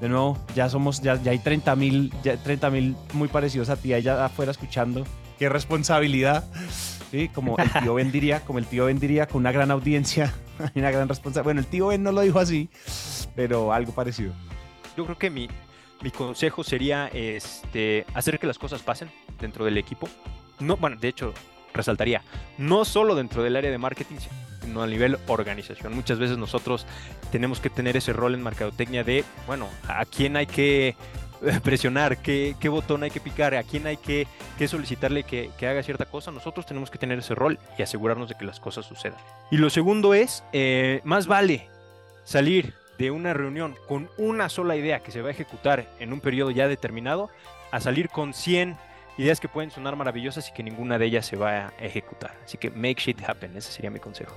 De 0.00 0.08
nuevo, 0.08 0.38
ya 0.54 0.68
somos, 0.68 1.02
ya, 1.02 1.20
ya 1.20 1.32
hay 1.32 1.40
30 1.40 1.74
mil 1.76 2.12
30 2.22 2.70
muy 3.14 3.28
parecidos 3.28 3.68
a 3.68 3.76
ti 3.76 3.92
allá 3.92 4.24
afuera 4.24 4.52
escuchando. 4.52 5.04
Qué 5.38 5.48
responsabilidad. 5.48 6.44
Sí, 7.10 7.28
como 7.28 7.56
el 7.56 7.70
tío 7.72 7.94
Ben 7.94 8.12
diría, 8.12 8.44
como 8.44 8.58
el 8.58 8.66
tío 8.66 8.84
Ben 8.84 8.98
diría, 8.98 9.26
con 9.26 9.40
una 9.40 9.52
gran 9.52 9.70
audiencia, 9.70 10.34
una 10.74 10.90
gran 10.90 11.08
responsabilidad. 11.08 11.44
Bueno, 11.44 11.60
el 11.60 11.66
tío 11.66 11.88
Ben 11.88 12.02
no 12.02 12.12
lo 12.12 12.20
dijo 12.20 12.38
así, 12.38 12.68
pero 13.34 13.72
algo 13.72 13.92
parecido. 13.92 14.32
Yo 14.96 15.04
creo 15.04 15.18
que 15.18 15.30
mi, 15.30 15.48
mi 16.02 16.10
consejo 16.10 16.62
sería 16.62 17.08
este, 17.08 18.04
hacer 18.14 18.38
que 18.38 18.46
las 18.46 18.58
cosas 18.58 18.82
pasen 18.82 19.10
dentro 19.40 19.64
del 19.64 19.78
equipo. 19.78 20.08
No, 20.60 20.76
bueno, 20.76 20.96
de 20.96 21.08
hecho, 21.08 21.32
resaltaría, 21.72 22.22
no 22.58 22.84
solo 22.84 23.14
dentro 23.14 23.42
del 23.42 23.56
área 23.56 23.70
de 23.70 23.78
marketing, 23.78 24.16
a 24.82 24.86
nivel 24.86 25.18
organización. 25.26 25.94
Muchas 25.94 26.18
veces 26.18 26.38
nosotros 26.38 26.86
tenemos 27.30 27.60
que 27.60 27.70
tener 27.70 27.96
ese 27.96 28.12
rol 28.12 28.34
en 28.34 28.42
mercadotecnia 28.42 29.04
de, 29.04 29.24
bueno, 29.46 29.68
a 29.86 30.04
quién 30.04 30.36
hay 30.36 30.46
que 30.46 30.96
presionar, 31.62 32.18
qué, 32.18 32.56
qué 32.58 32.68
botón 32.68 33.02
hay 33.02 33.10
que 33.10 33.20
picar, 33.20 33.54
a 33.54 33.62
quién 33.62 33.86
hay 33.86 33.96
que, 33.96 34.26
solicitarle 34.66 35.22
que, 35.22 35.50
haga 35.60 35.82
cierta 35.82 36.04
cosa. 36.04 36.30
Nosotros 36.30 36.66
tenemos 36.66 36.90
que 36.90 36.98
tener 36.98 37.18
ese 37.18 37.34
rol 37.34 37.58
y 37.78 37.82
asegurarnos 37.82 38.28
de 38.28 38.34
que 38.34 38.44
las 38.44 38.60
cosas 38.60 38.86
sucedan. 38.86 39.18
Y 39.50 39.56
lo 39.56 39.70
segundo 39.70 40.14
es, 40.14 40.44
eh, 40.52 41.00
más 41.04 41.26
vale 41.26 41.68
salir 42.24 42.74
de 42.98 43.10
una 43.10 43.32
reunión 43.32 43.76
con 43.86 44.10
una 44.18 44.48
sola 44.48 44.76
idea 44.76 45.00
que 45.00 45.12
se 45.12 45.22
va 45.22 45.28
a 45.28 45.30
ejecutar 45.30 45.86
en 46.00 46.12
un 46.12 46.20
periodo 46.20 46.50
ya 46.50 46.66
determinado, 46.68 47.30
a 47.70 47.80
salir 47.80 48.08
con 48.08 48.34
100 48.34 48.76
ideas 49.18 49.40
que 49.40 49.48
pueden 49.48 49.70
sonar 49.70 49.96
maravillosas 49.96 50.48
y 50.48 50.52
que 50.52 50.62
ninguna 50.62 50.98
de 50.98 51.06
ellas 51.06 51.26
se 51.26 51.36
va 51.36 51.68
a 51.68 51.72
ejecutar. 51.80 52.34
Así 52.44 52.58
que 52.58 52.70
make 52.70 53.00
shit 53.00 53.20
happen, 53.26 53.56
ese 53.56 53.72
sería 53.72 53.90
mi 53.90 54.00
consejo. 54.00 54.34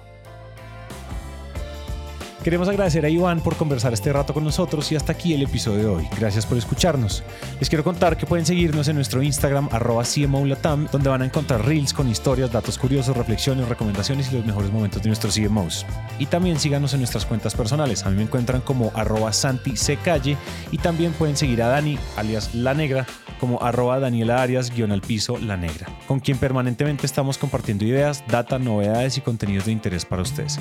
Queremos 2.44 2.68
agradecer 2.68 3.06
a 3.06 3.10
Iván 3.10 3.40
por 3.42 3.56
conversar 3.56 3.94
este 3.94 4.12
rato 4.12 4.34
con 4.34 4.44
nosotros 4.44 4.92
y 4.92 4.96
hasta 4.96 5.12
aquí 5.12 5.36
el 5.36 5.44
episodio 5.44 5.78
de 5.78 5.86
hoy. 5.86 6.08
Gracias 6.18 6.48
por 6.48 6.58
escucharnos. 6.58 7.24
Les 7.60 7.70
quiero 7.70 7.84
contar 7.84 8.18
que 8.18 8.26
pueden 8.26 8.48
seguirnos 8.48 8.88
en 8.88 8.96
nuestro 8.96 9.22
Instagram 9.22 9.70
arroba 9.72 10.04
CMOLatam, 10.04 10.88
donde 10.92 11.10
van 11.10 11.22
a 11.22 11.26
encontrar 11.26 11.64
reels 11.64 11.94
con 11.94 12.10
historias, 12.10 12.52
datos 12.52 12.80
curiosos, 12.80 13.16
reflexiones, 13.16 13.70
recomendaciones 13.70 14.32
y 14.32 14.38
los 14.38 14.46
mejores 14.46 14.72
momentos 14.72 15.04
de 15.04 15.10
nuestros 15.10 15.36
CMOs. 15.36 15.86
Y 16.18 16.26
también 16.26 16.58
síganos 16.58 16.94
en 16.94 17.02
nuestras 17.02 17.28
cuentas 17.28 17.54
personales. 17.54 18.08
A 18.08 18.10
mí 18.10 18.16
me 18.16 18.24
encuentran 18.24 18.62
como 18.62 18.92
arroba 18.96 19.32
Santi 19.34 19.74
Calle 20.04 20.36
y 20.72 20.80
también 20.80 21.12
pueden 21.12 21.38
seguir 21.38 21.62
a 21.62 21.68
Dani, 21.68 22.00
alias 22.18 22.56
La 22.56 22.74
Negra, 22.74 23.06
como 23.40 23.62
arroba 23.62 24.00
Daniela 24.00 24.42
Arias 24.42 24.72
guion 24.72 24.92
al 24.92 25.02
piso 25.02 25.38
La 25.38 25.60
con 26.08 26.20
quien 26.20 26.40
permanentemente 26.40 27.06
estamos 27.06 27.38
compartiendo 27.38 27.86
ideas, 27.86 28.24
data, 28.28 28.58
novedades 28.58 29.18
y 29.20 29.22
contenidos 29.22 29.66
de 29.66 29.74
interés 29.74 30.06
para 30.06 30.24
ustedes. 30.24 30.60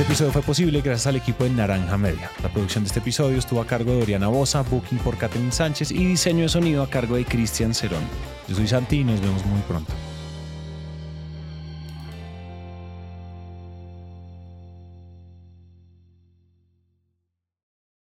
Este 0.00 0.12
episodio 0.12 0.32
fue 0.32 0.40
posible 0.40 0.80
gracias 0.80 1.08
al 1.08 1.16
equipo 1.16 1.44
de 1.44 1.50
Naranja 1.50 1.98
Media. 1.98 2.30
La 2.42 2.48
producción 2.48 2.84
de 2.84 2.88
este 2.88 3.00
episodio 3.00 3.38
estuvo 3.38 3.60
a 3.60 3.66
cargo 3.66 3.92
de 3.92 4.00
Oriana 4.00 4.28
Bosa, 4.28 4.62
booking 4.62 4.96
por 5.00 5.18
Catherine 5.18 5.52
Sánchez 5.52 5.90
y 5.90 6.06
diseño 6.06 6.40
de 6.40 6.48
sonido 6.48 6.82
a 6.82 6.88
cargo 6.88 7.16
de 7.16 7.26
Cristian 7.26 7.74
Cerón. 7.74 8.02
Yo 8.48 8.56
soy 8.56 8.66
Santi 8.66 9.00
y 9.00 9.04
nos 9.04 9.20
vemos 9.20 9.44
muy 9.44 9.60
pronto. 9.68 9.92